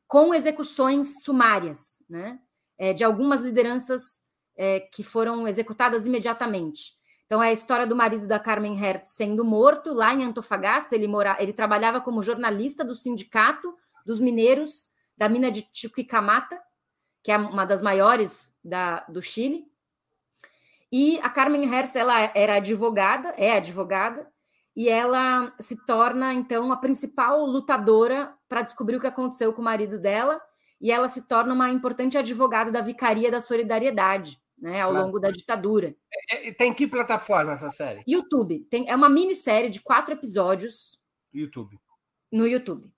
[0.07, 2.39] com execuções sumárias, né?
[2.77, 4.25] É, de algumas lideranças
[4.57, 6.93] é, que foram executadas imediatamente.
[7.25, 10.95] Então é a história do marido da Carmen Hertz sendo morto lá em Antofagasta.
[10.95, 13.75] Ele, mora, ele trabalhava como jornalista do sindicato
[14.05, 16.59] dos mineiros da mina de Chuquicamata,
[17.23, 19.65] que é uma das maiores da, do Chile.
[20.91, 24.31] E a Carmen Hertz ela era advogada, é advogada,
[24.75, 29.65] e ela se torna então a principal lutadora para descobrir o que aconteceu com o
[29.65, 30.39] marido dela,
[30.79, 35.05] e ela se torna uma importante advogada da Vicaria da Solidariedade né, ao claro.
[35.05, 35.95] longo da ditadura.
[36.31, 38.03] É, é, tem que plataforma essa série?
[38.07, 38.65] YouTube.
[38.67, 40.99] Tem, é uma minissérie de quatro episódios.
[41.31, 41.79] YouTube.
[42.31, 42.91] No YouTube.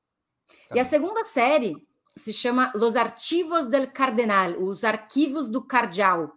[0.47, 0.81] Tá e bem.
[0.81, 1.75] a segunda série
[2.15, 6.31] se chama Los Archivos del Cardenal, Os Arquivos do Cardeal.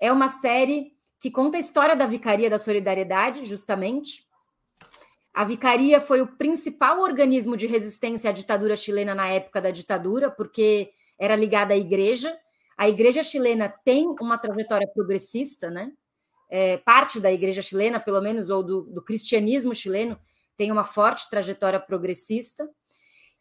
[0.00, 4.24] É uma série que conta a história da Vicaria da Solidariedade, justamente.
[5.34, 10.30] A Vicaria foi o principal organismo de resistência à ditadura chilena na época da ditadura,
[10.30, 12.38] porque era ligada à igreja
[12.76, 15.92] a igreja chilena tem uma trajetória progressista, né?
[16.48, 20.18] É, parte da igreja chilena, pelo menos, ou do, do, cristianismo chileno,
[20.56, 22.68] tem uma forte trajetória progressista.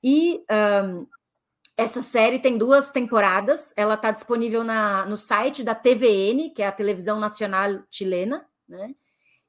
[0.04, 0.42] E
[0.86, 1.06] um,
[1.78, 3.74] essa série tem duas temporadas.
[3.78, 8.96] Ela está disponível na, no site da TVN, que é a televisão nacional chilena, né?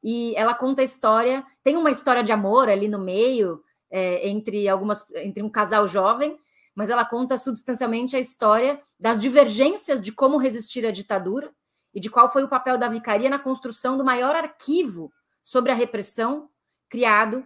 [0.03, 1.45] E ela conta a história.
[1.63, 6.39] Tem uma história de amor ali no meio é, entre algumas, entre um casal jovem
[6.77, 11.51] mas ela conta substancialmente a história das divergências de como resistir à ditadura
[11.95, 15.11] e de qual foi o papel da vicaria na construção do maior arquivo
[15.43, 16.51] sobre a repressão
[16.91, 17.43] criado,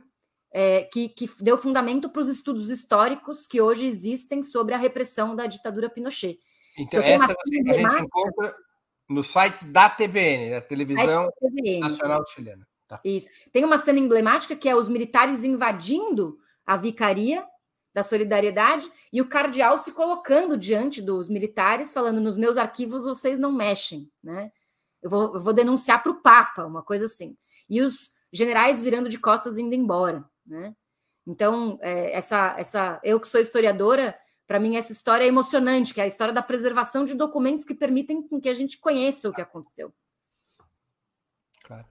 [0.53, 5.37] é, que, que deu fundamento para os estudos históricos que hoje existem sobre a repressão
[5.37, 6.41] da ditadura Pinochet.
[6.77, 8.57] Então, essa a gente encontra
[9.09, 11.81] no site da TVN, da Televisão TVN.
[11.81, 12.67] Nacional Chilena.
[12.89, 13.01] Tá.
[13.05, 13.29] Isso.
[13.53, 16.37] Tem uma cena emblemática que é os militares invadindo
[16.67, 17.47] a vicaria
[17.93, 23.39] da solidariedade e o cardeal se colocando diante dos militares, falando: nos meus arquivos vocês
[23.39, 24.53] não mexem, né?
[25.03, 27.37] Eu vou, eu vou denunciar para o Papa, uma coisa assim.
[27.69, 30.75] E os generais virando de costas indo embora, né?
[31.27, 36.01] Então, é, essa, essa, eu que sou historiadora, para mim essa história é emocionante, que
[36.01, 39.41] é a história da preservação de documentos que permitem que a gente conheça o que
[39.41, 39.93] aconteceu.
[41.63, 41.87] Claro.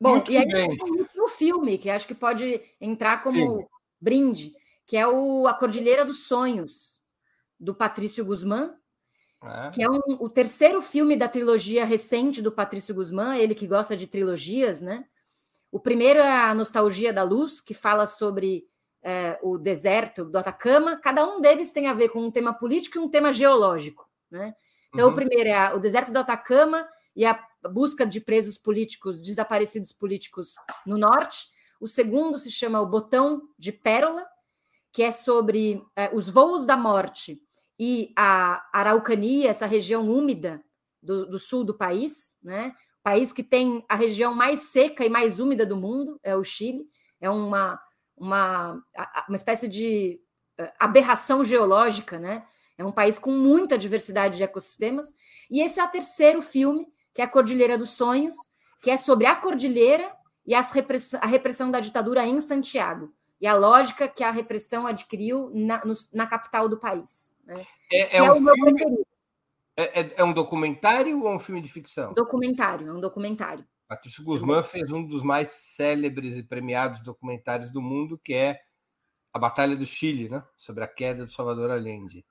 [0.00, 0.76] Bom, Muito e aí bem.
[0.76, 3.66] tem um último filme que acho que pode entrar como Sim.
[4.00, 4.54] brinde,
[4.88, 7.02] que é o A Cordilheira dos Sonhos,
[7.60, 8.72] do Patrício Guzmán,
[9.42, 9.70] é.
[9.70, 13.94] que é um, o terceiro filme da trilogia recente do Patrício Guzmán, ele que gosta
[13.94, 15.04] de trilogias, né?
[15.70, 18.66] O primeiro é a Nostalgia da Luz, que fala sobre
[19.02, 20.96] é, o deserto do Atacama.
[20.96, 24.08] Cada um deles tem a ver com um tema político e um tema geológico.
[24.30, 24.54] Né?
[24.88, 25.12] Então, uhum.
[25.12, 27.38] o primeiro é a, o deserto do Atacama e a
[27.70, 30.54] busca de presos políticos, desaparecidos políticos
[30.86, 31.48] no norte.
[31.78, 34.26] O segundo se chama O Botão de Pérola,
[34.98, 37.40] que é sobre é, os voos da morte
[37.78, 40.60] e a Araucania, essa região úmida
[41.00, 42.74] do, do sul do país, né?
[43.00, 46.84] país que tem a região mais seca e mais úmida do mundo, é o Chile.
[47.20, 47.80] É uma,
[48.16, 48.82] uma,
[49.28, 50.20] uma espécie de
[50.58, 52.44] eh, aberração geológica, né?
[52.76, 55.14] É um país com muita diversidade de ecossistemas.
[55.48, 58.34] E esse é o terceiro filme, que é a Cordilheira dos Sonhos,
[58.82, 60.12] que é sobre a cordilheira
[60.44, 63.16] e as repressão, a repressão da ditadura em Santiago.
[63.40, 67.38] E a lógica que a repressão adquiriu na, no, na capital do país.
[67.46, 67.64] Né?
[67.92, 69.04] É, é, é um o filme,
[69.76, 72.12] é, é, é, um documentário ou um filme de ficção?
[72.12, 73.64] Documentário, é um documentário.
[73.86, 78.60] Patrício Guzmán fez um dos mais célebres e premiados documentários do mundo, que é
[79.32, 80.42] A Batalha do Chile, né?
[80.56, 82.26] sobre a queda do Salvador Allende.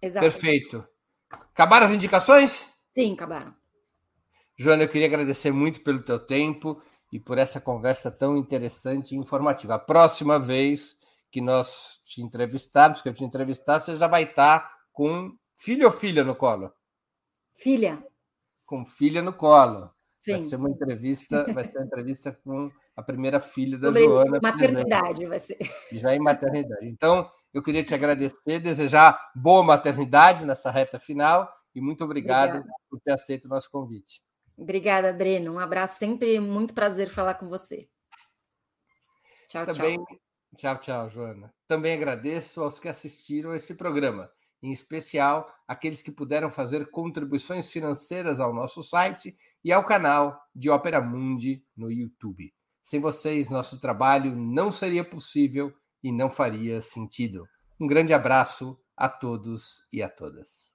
[0.00, 0.24] Exato.
[0.24, 0.86] Perfeito.
[1.28, 2.64] Acabaram as indicações?
[2.92, 3.52] Sim, acabaram.
[4.56, 6.80] Joana, eu queria agradecer muito pelo teu tempo
[7.12, 9.74] e por essa conversa tão interessante e informativa.
[9.74, 10.96] A próxima vez
[11.30, 15.92] que nós te entrevistarmos, que eu te entrevistar, você já vai estar com Filho ou
[15.92, 16.72] filha no colo?
[17.54, 18.04] Filha.
[18.64, 19.90] Com filha no colo.
[20.18, 20.32] Sim.
[20.32, 24.38] Vai ser uma entrevista, vai ser uma entrevista com a primeira filha da Sobre Joana.
[24.42, 25.58] Maternidade vai ser.
[25.92, 26.86] Já em maternidade.
[26.86, 32.74] Então, eu queria te agradecer, desejar boa maternidade nessa reta final e muito obrigado Obrigada.
[32.90, 34.20] por ter aceito o nosso convite.
[34.56, 35.54] Obrigada, Breno.
[35.54, 37.88] Um abraço, sempre muito prazer falar com você.
[39.48, 40.18] Tchau, Também, tchau.
[40.56, 41.54] Tchau, tchau, Joana.
[41.68, 44.30] Também agradeço aos que assistiram esse programa
[44.62, 50.70] em especial aqueles que puderam fazer contribuições financeiras ao nosso site e ao canal de
[50.70, 52.52] Ópera Mundi no YouTube.
[52.82, 55.72] Sem vocês, nosso trabalho não seria possível
[56.02, 57.46] e não faria sentido.
[57.78, 60.74] Um grande abraço a todos e a todas.